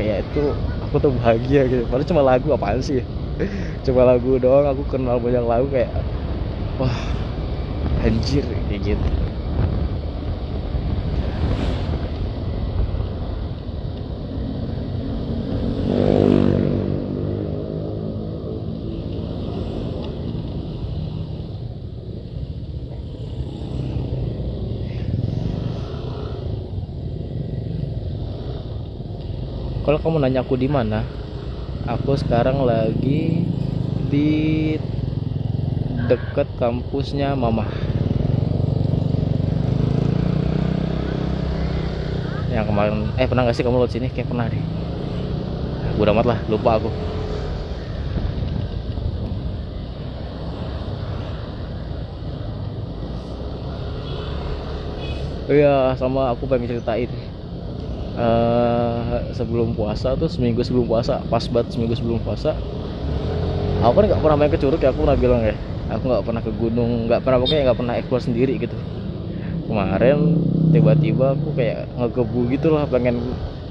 kayak 0.00 0.32
itu 0.32 0.56
aku 0.80 0.96
tuh 0.96 1.12
bahagia 1.12 1.68
gitu. 1.68 1.84
Padahal 1.92 2.08
cuma 2.08 2.22
lagu 2.24 2.48
apaan 2.56 2.80
sih? 2.80 3.04
cuma 3.84 4.08
lagu 4.08 4.40
doang 4.40 4.64
aku 4.64 4.96
kenal 4.96 5.20
banyak 5.20 5.44
lagu 5.44 5.68
kayak 5.68 5.92
wah 6.80 7.23
anjir 8.04 8.44
kayak 8.68 8.80
gitu. 8.84 9.08
kalau 29.84 30.00
kamu 30.00 30.16
nanya 30.16 30.40
aku 30.40 30.56
di 30.56 30.64
mana 30.64 31.04
aku 31.84 32.16
sekarang 32.16 32.64
lagi 32.64 33.44
di 34.08 34.32
dekat 36.08 36.48
kampusnya 36.56 37.36
mama 37.36 37.83
yang 42.54 42.70
kemarin 42.70 43.10
eh 43.18 43.26
pernah 43.26 43.42
gak 43.50 43.58
sih 43.58 43.66
kamu 43.66 43.82
lewat 43.82 43.90
sini? 43.90 44.06
Kayak 44.14 44.30
pernah 44.30 44.46
deh. 44.46 44.62
Udah 45.98 46.14
amat 46.14 46.26
lah 46.30 46.38
lupa 46.46 46.78
aku. 46.78 46.90
Iya, 55.44 55.92
sama 56.00 56.32
aku 56.32 56.48
pengen 56.48 56.72
ceritain. 56.72 57.10
Uh, 58.14 59.18
sebelum 59.34 59.74
puasa 59.74 60.14
tuh 60.14 60.30
seminggu 60.30 60.62
sebelum 60.62 60.86
puasa 60.86 61.18
pas 61.26 61.42
banget 61.50 61.74
seminggu 61.74 61.98
sebelum 61.98 62.22
puasa. 62.22 62.54
Aku 63.82 63.98
kan 63.98 64.06
nggak 64.06 64.22
pernah 64.22 64.38
main 64.38 64.50
ke 64.54 64.58
curug 64.62 64.78
ya 64.78 64.94
aku 64.94 65.02
pernah 65.02 65.18
bilang 65.18 65.42
ya. 65.42 65.58
Aku 65.90 66.06
nggak 66.06 66.22
pernah 66.22 66.40
ke 66.40 66.54
gunung 66.54 67.10
nggak 67.10 67.26
pernah 67.26 67.42
pokoknya 67.42 67.66
nggak 67.66 67.78
pernah 67.82 67.94
explore 67.98 68.22
sendiri 68.22 68.56
gitu 68.56 68.78
kemarin 69.74 70.38
tiba-tiba 70.70 71.34
aku 71.34 71.50
kayak 71.58 71.90
ngegebu 71.98 72.40
gitu 72.54 72.70
lah 72.70 72.86
pengen 72.86 73.18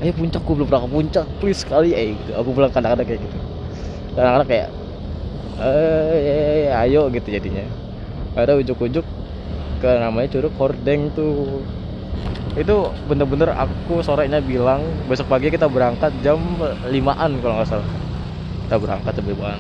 ayo 0.04 0.12
puncak 0.12 0.44
aku 0.44 0.52
belum 0.60 0.68
pernah 0.68 0.84
ke 0.84 0.90
puncak 0.92 1.26
please 1.40 1.64
sekali. 1.64 1.96
Eh 1.96 2.20
gitu. 2.20 2.36
Aku 2.36 2.52
bilang 2.52 2.76
kadang-kadang 2.76 3.08
kayak 3.08 3.24
gitu. 3.24 3.38
Kadang-kadang 4.20 4.50
kayak 4.52 4.70
eh 5.64 6.68
ayo 6.84 7.08
gitu 7.08 7.28
jadinya. 7.32 7.64
Ada 8.36 8.60
ujuk-ujuk 8.60 9.08
ke 9.80 9.90
namanya 9.96 10.28
curug 10.28 10.52
hordeng 10.60 11.08
tuh. 11.16 11.64
Itu 12.60 12.92
bener-bener 13.08 13.56
aku 13.56 14.04
sorenya 14.04 14.44
bilang 14.44 14.84
besok 15.08 15.32
pagi 15.32 15.48
kita 15.48 15.72
berangkat 15.72 16.12
jam 16.20 16.38
5an 16.84 17.32
kalau 17.40 17.56
nggak 17.64 17.70
salah. 17.72 17.88
Kita 18.68 18.76
berangkat 18.76 19.12
jam 19.16 19.28
5an 19.32 19.60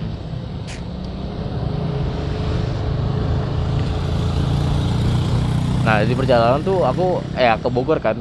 nah 5.83 5.99
di 5.99 6.15
perjalanan 6.15 6.63
tuh 6.63 6.87
aku 6.87 7.19
eh 7.35 7.51
ke 7.59 7.67
Bogor 7.67 7.99
kan. 7.99 8.15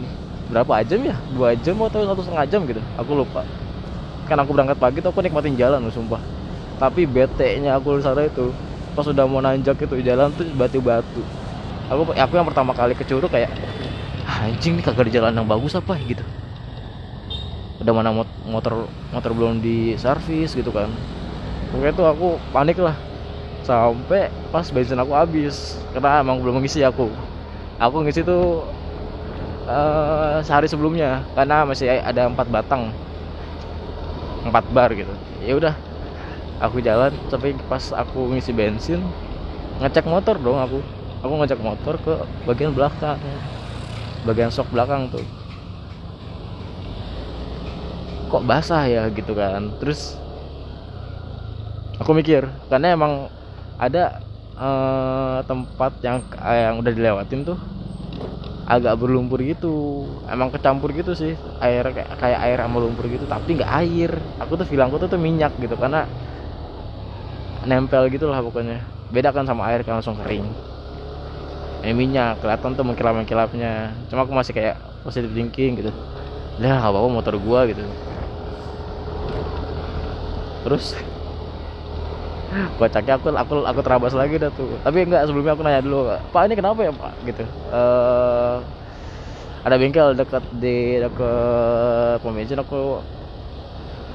Berapa 0.52 0.82
jam 0.84 1.00
ya? 1.00 1.16
Dua 1.32 1.56
jam 1.56 1.78
atau 1.80 2.04
satu 2.04 2.20
setengah 2.20 2.44
jam 2.50 2.60
gitu. 2.68 2.82
Aku 2.98 3.16
lupa. 3.16 3.46
Kan 4.26 4.36
aku 4.36 4.52
berangkat 4.52 4.76
pagi 4.76 4.98
tuh 5.00 5.14
aku 5.14 5.22
nikmatin 5.24 5.56
jalan 5.56 5.80
loh 5.80 5.94
sumpah. 5.94 6.20
Tapi 6.76 7.06
bete 7.06 7.56
nya 7.62 7.78
aku 7.78 7.96
di 7.96 8.04
sana 8.04 8.26
itu 8.26 8.52
pas 8.92 9.06
udah 9.08 9.24
mau 9.24 9.40
nanjak 9.40 9.80
itu 9.80 10.02
jalan 10.04 10.28
tuh 10.34 10.44
batu-batu. 10.58 11.22
Aku 11.88 12.12
aku 12.12 12.32
yang 12.36 12.44
pertama 12.44 12.76
kali 12.76 12.92
ke 12.92 13.06
Curug 13.06 13.30
kayak 13.30 13.48
anjing 14.26 14.76
nih 14.76 14.84
kagak 14.84 15.08
di 15.08 15.14
jalan 15.16 15.32
yang 15.32 15.46
bagus 15.48 15.72
apa? 15.78 15.96
Gitu. 16.02 16.20
Udah 17.80 17.92
mana 17.94 18.12
motor 18.44 18.90
motor 19.14 19.30
belum 19.32 19.62
di 19.62 19.94
servis 19.96 20.52
gitu 20.52 20.68
kan. 20.74 20.90
Pokoknya 21.72 21.94
tuh 21.94 22.06
aku 22.10 22.28
panik 22.52 22.76
lah. 22.76 22.98
Sampai 23.62 24.28
pas 24.50 24.66
bensin 24.68 24.98
aku 24.98 25.16
habis. 25.16 25.80
Karena 25.96 26.20
emang 26.20 26.42
belum 26.42 26.60
mengisi 26.60 26.84
aku 26.84 27.08
aku 27.82 28.06
ngisi 28.06 28.22
tuh 28.22 28.62
uh, 29.66 30.38
sehari 30.46 30.70
sebelumnya 30.70 31.26
karena 31.34 31.66
masih 31.66 31.90
ada 31.90 32.30
empat 32.30 32.46
batang. 32.46 32.94
Empat 34.46 34.64
bar 34.70 34.94
gitu. 34.94 35.10
Ya 35.42 35.58
udah 35.58 35.74
aku 36.62 36.78
jalan 36.78 37.10
sampai 37.26 37.58
pas 37.66 37.90
aku 37.90 38.30
ngisi 38.30 38.54
bensin 38.54 39.02
ngecek 39.82 40.06
motor 40.06 40.38
dong 40.38 40.62
aku. 40.62 40.78
Aku 41.26 41.32
ngecek 41.42 41.58
motor 41.62 41.98
ke 41.98 42.14
bagian 42.46 42.70
belakang 42.70 43.18
bagian 44.22 44.50
sok 44.54 44.70
belakang 44.70 45.10
tuh. 45.10 45.26
Kok 48.30 48.46
basah 48.46 48.86
ya 48.86 49.10
gitu 49.10 49.34
kan? 49.34 49.74
Terus 49.82 50.14
aku 51.98 52.14
mikir 52.14 52.46
karena 52.70 52.94
emang 52.94 53.26
ada 53.78 54.22
uh, 54.62 55.42
tempat 55.42 55.98
yang 56.06 56.22
uh, 56.38 56.54
yang 56.54 56.74
udah 56.78 56.92
dilewatin 56.94 57.42
tuh 57.42 57.58
agak 58.62 58.94
berlumpur 58.94 59.42
gitu. 59.42 60.06
Emang 60.30 60.54
kecampur 60.54 60.94
gitu 60.94 61.12
sih 61.18 61.34
air 61.58 61.82
kayak 61.90 62.14
kayak 62.16 62.40
air 62.46 62.58
sama 62.62 62.78
lumpur 62.78 63.10
gitu 63.10 63.26
tapi 63.26 63.58
nggak 63.58 63.72
air. 63.82 64.14
Aku 64.38 64.54
tuh 64.54 64.64
bilangku 64.70 65.02
tuh 65.02 65.10
tuh 65.10 65.18
minyak 65.18 65.52
gitu 65.58 65.74
karena 65.74 66.06
nempel 67.66 68.06
gitu 68.08 68.30
lah 68.30 68.38
pokoknya. 68.40 68.80
Beda 69.10 69.34
kan 69.34 69.44
sama 69.44 69.68
air 69.74 69.82
kan 69.82 69.98
langsung 69.98 70.16
kering. 70.22 70.46
Ini 71.82 71.92
minyak 71.98 72.38
kelihatan 72.38 72.78
tuh 72.78 72.86
mengkilap 72.86 73.18
mengkilapnya 73.18 73.90
cuma 74.06 74.22
aku 74.22 74.32
masih 74.32 74.54
kayak 74.54 74.78
positive 75.02 75.34
thinking 75.34 75.82
gitu. 75.82 75.90
Lah 76.62 76.78
apa 76.78 76.96
apa 76.96 77.08
motor 77.10 77.34
gua 77.42 77.66
gitu. 77.66 77.82
Terus 80.62 80.94
kocaknya 82.76 83.16
aku 83.16 83.32
aku 83.32 83.52
aku 83.64 83.80
terabas 83.80 84.12
lagi 84.12 84.36
dah 84.36 84.52
tuh. 84.52 84.76
Tapi 84.84 85.08
enggak 85.08 85.24
sebelumnya 85.28 85.52
aku 85.56 85.62
nanya 85.64 85.80
dulu 85.80 86.12
pak 86.32 86.42
ini 86.48 86.54
kenapa 86.56 86.80
ya 86.84 86.92
pak? 86.92 87.12
Gitu. 87.24 87.44
Eh 87.72 88.56
ada 89.62 89.78
bengkel 89.78 90.18
dekat 90.18 90.42
di 90.58 90.98
dekat 90.98 92.18
pom 92.18 92.34
bensin 92.34 92.58
aku 92.58 92.98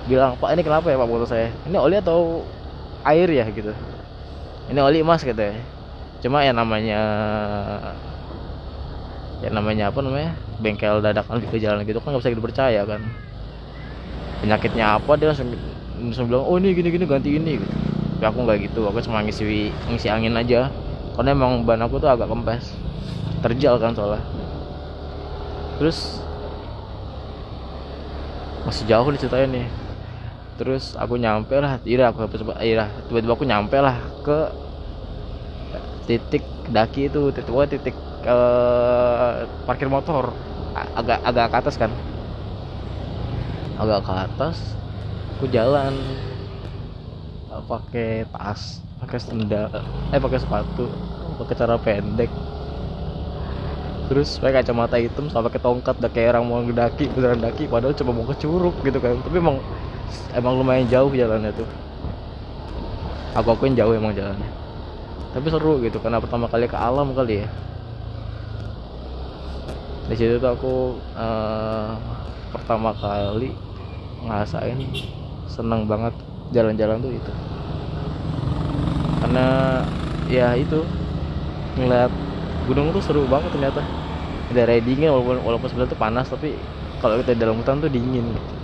bilang 0.05 0.35
pak 0.37 0.53
ini 0.53 0.61
kenapa 0.61 0.91
ya 0.91 0.99
pak 0.99 1.07
motor 1.09 1.27
saya? 1.27 1.49
Ini 1.65 1.77
oli 1.79 1.95
atau 1.97 2.43
air 3.07 3.29
ya? 3.31 3.45
Gitu. 3.49 3.71
Ini 4.67 4.79
oli 4.83 5.01
mas 5.01 5.23
gitu 5.23 5.39
ya 5.39 5.55
cuma 6.17 6.41
ya 6.41 6.49
namanya 6.49 6.97
ya 9.37 9.49
namanya 9.53 9.93
apa 9.93 10.01
namanya 10.01 10.33
bengkel 10.57 10.97
dadakan 10.97 11.37
di 11.45 11.61
jalan 11.61 11.85
gitu 11.85 12.01
kan 12.01 12.09
nggak 12.09 12.25
bisa 12.25 12.33
dipercaya 12.33 12.81
kan. 12.89 13.01
Penyakitnya 14.41 14.97
apa? 14.97 15.13
Dia 15.17 15.29
langsung, 15.29 15.53
langsung 15.97 16.25
bilang 16.29 16.45
oh 16.45 16.57
ini 16.57 16.73
gini 16.73 16.89
gini 16.89 17.05
ganti 17.05 17.37
ini 17.37 17.61
gitu 17.61 17.86
tapi 18.17 18.33
aku 18.33 18.49
nggak 18.49 18.65
gitu 18.65 18.81
aku 18.89 18.97
cuma 19.05 19.21
ngisi 19.21 19.69
ngisi 19.93 20.09
angin 20.09 20.33
aja. 20.33 20.73
Karena 21.13 21.37
emang 21.37 21.61
ban 21.61 21.77
aku 21.85 22.01
tuh 22.01 22.09
agak 22.09 22.25
kempes. 22.25 22.73
Terjal 23.45 23.77
kan 23.77 23.93
soalnya. 23.93 24.25
Terus 25.77 26.17
masih 28.65 28.89
jauh 28.89 29.05
nih 29.13 29.21
ceritanya 29.21 29.47
nih. 29.61 29.67
Terus 30.57 30.97
aku 30.97 31.21
nyampe 31.21 31.53
lah 31.61 31.77
iya 31.85 32.09
aku 32.09 32.25
coba 32.25 32.57
iya 32.65 32.89
tiba-tiba 33.05 33.37
aku 33.37 33.45
nyampe 33.45 33.77
lah 33.77 34.01
ke 34.25 34.39
titik 36.09 36.41
daki 36.73 37.13
itu. 37.13 37.29
Titik 37.29 37.53
oh, 37.53 37.69
titik 37.69 37.93
uh, 38.25 39.45
parkir 39.69 39.93
motor. 39.93 40.33
Agak 40.73 41.21
agak 41.21 41.53
ke 41.53 41.55
atas 41.61 41.75
kan. 41.77 41.93
Agak 43.77 44.01
ke 44.01 44.13
atas 44.25 44.73
aku 45.37 45.45
jalan 45.53 45.93
pakai 47.67 48.23
tas 48.31 48.79
pakai 48.97 49.19
sendal 49.19 49.69
eh 50.15 50.17
pakai 50.17 50.39
sepatu 50.39 50.87
pakai 51.37 51.53
cara 51.53 51.75
pendek. 51.77 52.31
Terus 54.07 54.39
pakai 54.39 54.63
kacamata 54.63 54.95
hitam 54.97 55.27
sama 55.27 55.51
pakai 55.51 55.61
tongkat 55.61 55.95
udah 55.99 56.11
kayak 56.11 56.31
orang 56.33 56.45
mau 56.47 56.63
ngedaki 56.63 57.11
beneran 57.11 57.43
daki 57.43 57.67
padahal 57.67 57.93
cuma 57.93 58.15
mau 58.15 58.25
ke 58.25 58.35
curug 58.39 58.73
gitu 58.81 58.97
kan. 59.03 59.19
Tapi 59.21 59.35
emang 59.37 59.59
emang 60.33 60.53
lumayan 60.63 60.87
jauh 60.87 61.11
jalannya 61.11 61.51
tuh. 61.53 61.67
Aku 63.35 63.53
akuin 63.53 63.75
jauh 63.75 63.93
emang 63.93 64.15
jalannya. 64.15 64.49
Tapi 65.35 65.47
seru 65.51 65.83
gitu 65.83 65.99
karena 65.99 66.17
pertama 66.23 66.47
kali 66.47 66.65
ke 66.65 66.77
alam 66.79 67.11
kali 67.13 67.45
ya. 67.45 67.49
Di 70.07 70.15
situ 70.15 70.39
tuh 70.39 70.49
aku 70.55 70.73
uh, 71.19 71.99
pertama 72.55 72.95
kali 72.95 73.51
ngerasain 74.23 74.79
seneng 75.51 75.83
banget 75.83 76.15
jalan-jalan 76.55 77.03
tuh 77.03 77.11
itu 77.11 77.31
karena 79.21 79.47
ya 80.27 80.53
itu 80.53 80.83
ngeliat 81.77 82.11
gunung 82.67 82.91
tuh 82.91 83.01
seru 83.01 83.23
banget 83.25 83.53
ternyata 83.53 83.81
daerah 84.51 84.79
dingin 84.79 85.11
walaupun 85.11 85.43
walaupun 85.43 85.67
sebenarnya 85.67 85.93
tuh 85.93 86.01
panas 86.01 86.27
tapi 86.27 86.55
kalau 87.03 87.19
kita 87.21 87.35
di 87.35 87.41
dalam 87.41 87.59
hutan 87.59 87.79
tuh 87.79 87.91
dingin 87.91 88.33
gitu. 88.33 88.57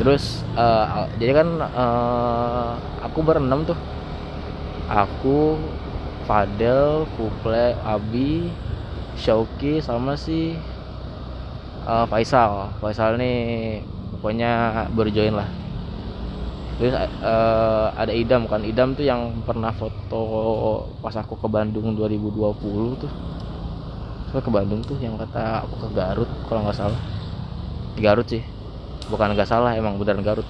terus 0.00 0.40
uh, 0.56 1.04
jadi 1.20 1.44
kan 1.44 1.48
uh, 1.60 2.72
aku 3.04 3.20
berenam 3.20 3.68
tuh 3.68 3.76
aku 4.88 5.60
Fadel, 6.24 7.10
Kuple, 7.18 7.74
Abi, 7.82 8.54
Shauki 9.18 9.82
sama 9.82 10.14
si 10.14 10.54
uh, 11.90 12.06
Faisal. 12.06 12.70
Faisal 12.78 13.18
nih 13.18 13.38
pokoknya 14.14 14.86
baru 14.94 15.10
join 15.10 15.34
lah. 15.34 15.50
Terus 16.78 16.94
uh, 16.96 17.92
ada 17.98 18.14
Idam 18.14 18.46
kan. 18.46 18.62
Idam 18.62 18.94
tuh 18.94 19.04
yang 19.04 19.42
pernah 19.42 19.74
foto 19.74 20.22
pas 21.02 21.12
aku 21.18 21.34
ke 21.36 21.48
Bandung 21.50 21.98
2020 21.98 23.02
tuh. 23.02 23.12
Saya 24.30 24.40
ke 24.46 24.50
Bandung 24.54 24.80
tuh 24.86 24.94
yang 25.02 25.18
kata 25.18 25.66
aku 25.66 25.74
ke 25.84 25.88
Garut 25.98 26.30
kalau 26.46 26.62
nggak 26.62 26.78
salah. 26.78 27.00
Garut 27.98 28.26
sih. 28.30 28.46
Bukan 29.10 29.34
nggak 29.34 29.50
salah 29.50 29.74
emang 29.74 29.98
beneran 29.98 30.22
Garut. 30.22 30.46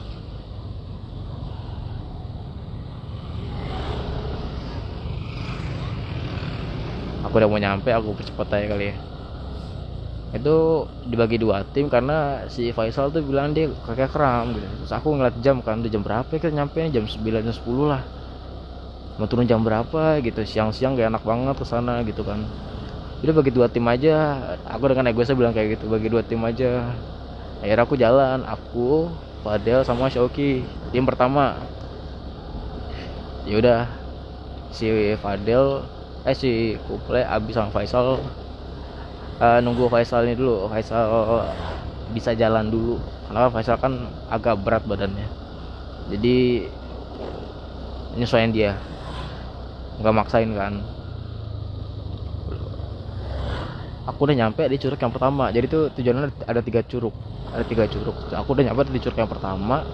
aku 7.31 7.39
udah 7.39 7.47
mau 7.47 7.63
nyampe 7.63 7.95
aku 7.95 8.11
percepat 8.19 8.59
aja 8.59 8.75
kali 8.75 8.91
ya 8.91 8.97
itu 10.31 10.87
dibagi 11.03 11.43
dua 11.43 11.67
tim 11.67 11.91
karena 11.91 12.47
si 12.47 12.71
Faisal 12.71 13.11
tuh 13.11 13.23
bilang 13.27 13.51
dia 13.51 13.67
kakek 13.83 14.15
kram 14.15 14.55
gitu. 14.55 14.67
Terus 14.83 14.93
aku 14.95 15.11
ngeliat 15.19 15.37
jam 15.43 15.59
kan 15.59 15.83
udah 15.83 15.91
jam 15.91 16.03
berapa 16.07 16.31
ya 16.31 16.39
kita 16.39 16.55
nyampe 16.55 16.79
nih? 16.87 16.91
Jam 17.01 17.05
9 17.07 17.43
jam 17.43 17.55
10 17.55 17.87
lah. 17.91 18.03
Mau 19.19 19.27
turun 19.27 19.45
jam 19.45 19.61
berapa? 19.61 20.23
gitu. 20.23 20.41
Siang-siang 20.47 20.95
gak 20.95 21.11
enak 21.13 21.23
banget 21.27 21.57
ke 21.59 21.67
sana 21.67 22.01
gitu 22.07 22.23
kan. 22.23 22.41
Udah 23.21 23.35
bagi 23.37 23.53
dua 23.53 23.67
tim 23.69 23.85
aja. 23.91 24.17
Aku 24.71 24.87
dengan 24.89 25.11
ego 25.11 25.21
saya 25.27 25.37
bilang 25.37 25.53
kayak 25.53 25.77
gitu 25.77 25.91
bagi 25.91 26.09
dua 26.09 26.23
tim 26.25 26.41
aja. 26.47 26.89
Akhirnya 27.61 27.85
aku 27.85 27.95
jalan 27.99 28.47
aku 28.47 29.11
Fadel 29.45 29.83
sama 29.85 30.09
Shoki. 30.09 30.65
Tim 30.95 31.05
pertama. 31.05 31.59
Ya 33.45 33.59
udah 33.59 33.81
si 34.71 34.87
Fadel 35.19 35.85
eh 36.23 36.37
si 36.37 36.77
Kuple 36.87 37.25
abis 37.25 37.57
sama 37.57 37.73
Faisal 37.73 38.21
uh, 39.41 39.59
nunggu 39.65 39.89
Faisal 39.89 40.29
ini 40.29 40.37
dulu. 40.37 40.69
Faisal 40.69 41.09
bisa 42.13 42.37
jalan 42.37 42.69
dulu. 42.69 43.01
Karena 43.27 43.49
Faisal 43.49 43.81
kan 43.81 44.07
agak 44.29 44.61
berat 44.61 44.85
badannya. 44.85 45.27
Jadi 46.13 46.69
nyesuaiin 48.21 48.53
dia. 48.53 48.77
Nggak 49.99 50.15
maksain 50.15 50.53
kan. 50.53 50.85
Aku 54.09 54.27
udah 54.27 54.37
nyampe 54.37 54.67
di 54.69 54.77
curug 54.77 55.01
yang 55.01 55.13
pertama. 55.13 55.49
Jadi 55.55 55.67
tuh 55.71 55.85
tujuannya 55.97 56.45
ada 56.45 56.61
tiga 56.61 56.85
curug. 56.85 57.15
Ada 57.51 57.65
tiga 57.65 57.85
curug. 57.89 58.17
Aku 58.33 58.49
udah 58.53 58.65
nyampe 58.69 58.91
di 58.93 59.01
curug 59.01 59.19
yang 59.19 59.31
pertama. 59.31 59.87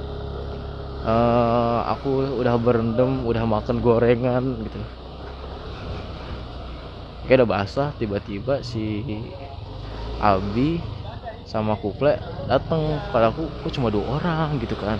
Uh, 1.06 1.86
aku 1.86 2.42
udah 2.42 2.58
berendam 2.58 3.22
udah 3.22 3.46
makan 3.46 3.78
gorengan 3.78 4.58
gitu 4.58 5.05
kayak 7.26 7.42
udah 7.42 7.50
basah 7.50 7.90
tiba-tiba 7.98 8.62
si 8.62 9.02
Abi 10.22 10.80
sama 11.46 11.76
Kuple 11.78 12.16
datang 12.50 12.98
pada 13.10 13.30
aku 13.30 13.46
aku 13.62 13.68
cuma 13.74 13.90
dua 13.90 14.18
orang? 14.18 14.58
gitu 14.62 14.74
kan. 14.78 14.98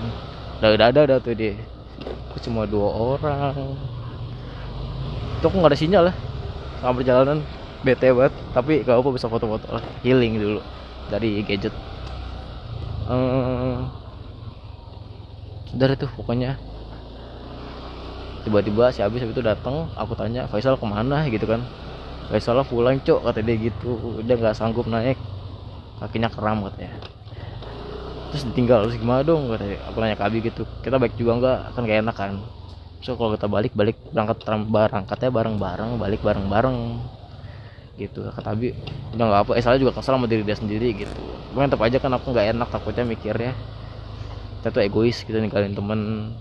Udah 0.61 0.75
ada 0.75 1.03
ada 1.07 1.17
tuh 1.23 1.35
dia. 1.35 1.55
Aku 2.31 2.39
cuma 2.43 2.67
dua 2.67 2.91
orang? 2.91 3.55
Itu 5.41 5.45
aku 5.47 5.57
nggak 5.59 5.73
ada 5.73 5.79
sinyal 5.79 6.03
lah 6.11 6.17
sama 6.83 7.01
perjalanan. 7.01 7.39
Bete 7.87 8.11
banget 8.11 8.35
tapi 8.51 8.83
gak 8.83 8.99
apa 8.99 9.11
bisa 9.15 9.31
foto-foto 9.31 9.79
lah 9.79 9.85
healing 10.03 10.43
dulu 10.43 10.61
dari 11.07 11.39
gadget. 11.47 11.71
Hmm, 13.07 13.87
dari 15.71 15.95
tuh 15.95 16.11
pokoknya. 16.19 16.59
Tiba-tiba 18.43 18.91
si 18.95 19.03
Abi 19.03 19.23
itu 19.23 19.43
datang 19.43 19.91
aku 19.99 20.15
tanya 20.19 20.47
Faisal 20.51 20.79
ke 20.79 20.87
mana? 20.87 21.27
gitu 21.31 21.47
kan 21.47 21.63
Gak 22.27 22.43
salah 22.43 22.67
pulang 22.67 22.99
cok 22.99 23.23
kata 23.23 23.41
dia 23.43 23.57
gitu. 23.59 24.19
Udah 24.23 24.35
gak 24.35 24.57
sanggup 24.59 24.91
naik. 24.91 25.19
Kakinya 26.03 26.27
keram 26.27 26.67
katanya. 26.67 26.93
Terus 28.35 28.43
ditinggal 28.51 28.91
terus 28.91 28.99
gimana 28.99 29.23
dong 29.23 29.47
kata 29.47 29.65
dia. 29.65 29.81
Aku 29.87 29.97
nanya 30.03 30.19
ke 30.19 30.25
Abi 30.27 30.39
gitu 30.43 30.67
Kita 30.83 30.99
baik 30.99 31.15
juga 31.15 31.33
enggak 31.39 31.59
kan 31.73 31.83
gak 31.87 32.01
enak 32.03 32.17
kan? 32.19 32.33
So 33.05 33.15
kalau 33.15 33.39
kita 33.39 33.47
balik 33.47 33.73
balik 33.79 33.97
berangkat 34.11 34.43
bareng 34.67 35.05
katanya 35.07 35.33
bareng-bareng 35.39 35.91
balik 36.03 36.21
bareng-bareng. 36.27 36.79
Gitu 37.95 38.27
kata 38.35 38.49
Abi. 38.59 38.75
Udah 39.15 39.25
nggak 39.31 39.41
apa 39.47 39.51
eh 39.55 39.63
salah 39.63 39.79
juga 39.79 39.95
kesal 39.95 40.19
sama 40.19 40.27
diri 40.27 40.43
dia 40.43 40.59
sendiri 40.59 40.99
gitu. 40.99 41.15
Cuman 41.55 41.71
tetap 41.71 41.87
aja 41.87 41.97
kan 42.03 42.11
aku 42.11 42.35
nggak 42.35 42.59
enak 42.59 42.69
takutnya 42.75 43.07
mikirnya. 43.07 43.55
Kita 44.61 44.75
tuh 44.75 44.83
egois 44.83 45.23
gitu 45.23 45.39
ninggalin 45.39 45.79
temen 45.79 46.35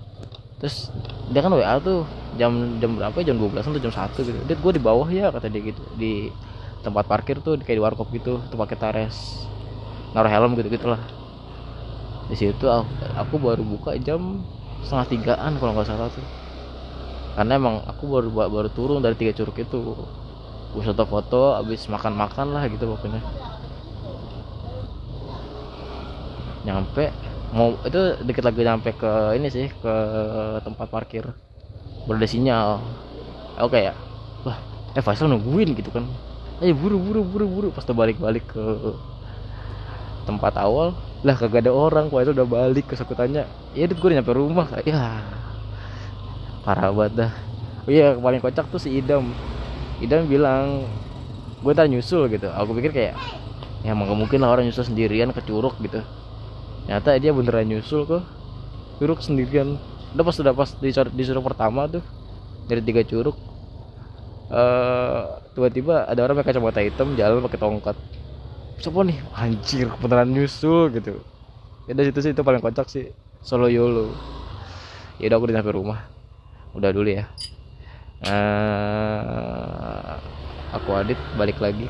terus 0.65 0.89
dia 1.29 1.45
kan 1.45 1.53
WA 1.53 1.77
tuh 1.77 2.09
jam 2.41 2.81
jam 2.81 2.97
berapa 2.97 3.21
jam 3.21 3.37
12 3.37 3.61
atau 3.61 3.77
jam 3.77 3.93
satu 3.93 4.25
gitu. 4.25 4.33
Dia 4.49 4.57
gue 4.57 4.71
di 4.73 4.81
bawah 4.81 5.05
ya 5.13 5.29
kata 5.29 5.45
dia 5.53 5.61
gitu. 5.61 5.85
Di 5.93 6.33
tempat 6.81 7.05
parkir 7.05 7.37
tuh 7.37 7.61
kayak 7.61 7.77
di 7.77 7.83
warkop 7.85 8.09
gitu 8.09 8.41
tuh 8.49 8.57
pakai 8.57 8.73
tares. 8.73 9.45
Naruh 10.17 10.33
helm 10.33 10.57
gitu 10.57 10.73
gitulah. 10.73 10.97
Di 12.25 12.33
situ 12.33 12.65
aku, 12.65 13.37
baru 13.37 13.61
buka 13.61 13.93
jam 14.01 14.41
setengah 14.81 15.05
tigaan 15.05 15.61
kalau 15.61 15.77
nggak 15.77 15.85
salah 15.85 16.09
tuh. 16.09 16.25
Karena 17.37 17.61
emang 17.61 17.85
aku 17.85 18.09
baru 18.09 18.33
baru 18.33 18.69
turun 18.73 19.05
dari 19.05 19.13
tiga 19.13 19.37
curug 19.37 19.53
itu. 19.61 19.93
Gue 20.73 20.81
foto-foto 20.81 21.61
habis 21.61 21.85
makan-makan 21.85 22.57
lah 22.57 22.65
gitu 22.73 22.89
pokoknya. 22.89 23.21
Nyampe 26.65 27.13
mau 27.55 27.79
itu 27.87 28.19
dikit 28.27 28.43
lagi 28.43 28.67
sampai 28.67 28.91
ke 28.91 29.11
ini 29.39 29.47
sih 29.47 29.71
ke 29.71 29.95
tempat 30.59 30.91
parkir. 30.91 31.23
Berada 32.03 32.27
sinyal. 32.27 32.83
Oke 33.63 33.79
ya? 33.79 33.95
Wah 34.43 34.59
eh 34.91 34.99
Faisal 34.99 35.31
nungguin 35.31 35.71
gitu 35.71 35.87
kan. 35.89 36.03
Ayo 36.59 36.75
buru 36.75 36.99
buru 36.99 37.23
buru 37.23 37.45
buru. 37.47 37.67
Pas 37.71 37.87
balik 37.87 38.19
balik 38.19 38.51
ke 38.51 38.63
tempat 40.27 40.59
awal 40.59 40.99
lah 41.23 41.35
kagak 41.39 41.63
ada 41.63 41.71
orang. 41.71 42.11
Itu 42.11 42.35
udah 42.35 42.43
balik 42.43 42.91
ke 42.91 43.15
tanya 43.15 43.47
ya 43.71 43.87
dit 43.87 43.95
gue 43.95 44.07
udah 44.11 44.19
nyampe 44.19 44.35
rumah. 44.35 44.67
Ya 44.83 45.23
parah 46.67 46.91
banget 46.91 47.13
dah. 47.23 47.31
Oh 47.87 47.91
iya 47.95 48.19
paling 48.19 48.43
kocak 48.43 48.67
tuh 48.67 48.83
si 48.83 48.99
Idam. 48.99 49.31
Idam 50.03 50.27
bilang 50.27 50.83
gue 51.63 51.71
ntar 51.71 51.87
nyusul 51.87 52.27
gitu. 52.35 52.51
Aku 52.51 52.75
pikir 52.75 52.91
kayak 52.91 53.15
ya 53.87 53.95
emang 53.95 54.11
mungkin 54.11 54.43
lah 54.43 54.51
orang 54.51 54.67
nyusul 54.67 54.83
sendirian 54.83 55.31
ke 55.31 55.39
curug 55.45 55.79
gitu 55.79 56.03
ternyata 56.85 57.17
dia 57.17 57.33
beneran 57.33 57.65
nyusul 57.65 58.05
kok. 58.05 58.23
Curug 59.01 59.19
sendirian. 59.19 59.81
Udah 60.15 60.23
pas 60.23 60.37
udah 60.39 60.53
pas 60.55 60.69
di, 60.79 60.89
di 60.93 61.23
curug 61.25 61.43
pertama 61.43 61.89
tuh 61.89 62.05
dari 62.69 62.81
tiga 62.85 63.01
curug. 63.03 63.35
Eh 64.53 65.23
tiba-tiba 65.57 66.05
ada 66.05 66.21
orang 66.21 66.37
pakai 66.39 66.53
kacamata 66.53 66.79
hitam 66.85 67.17
jalan 67.17 67.41
pakai 67.43 67.59
tongkat. 67.59 67.97
Siapa 68.79 69.01
nih? 69.07 69.17
Anjir 69.33 69.87
beneran 69.99 70.29
nyusul 70.31 70.93
gitu. 70.93 71.19
Ya 71.89 71.93
dari 71.97 72.09
situ 72.13 72.19
sih 72.21 72.31
itu 72.33 72.43
paling 72.45 72.61
kocak 72.61 72.87
sih. 72.87 73.11
Solo 73.41 73.67
yolo. 73.67 74.13
Ya 75.17 75.31
udah 75.31 75.37
aku 75.41 75.45
udah 75.49 75.55
sampai 75.59 75.75
rumah. 75.75 75.99
Udah 76.75 76.91
dulu 76.91 77.09
ya. 77.09 77.25
Uh, 78.25 80.17
aku 80.71 80.89
adit 80.95 81.19
balik 81.35 81.59
lagi 81.59 81.87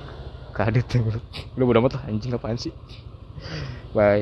ke 0.53 0.62
adit. 0.62 0.86
Lu 1.58 1.65
udah 1.65 1.81
amat 1.81 1.99
lah 1.99 2.03
anjing 2.10 2.34
apaan 2.34 2.58
sih? 2.58 2.73
Bye 3.95 4.13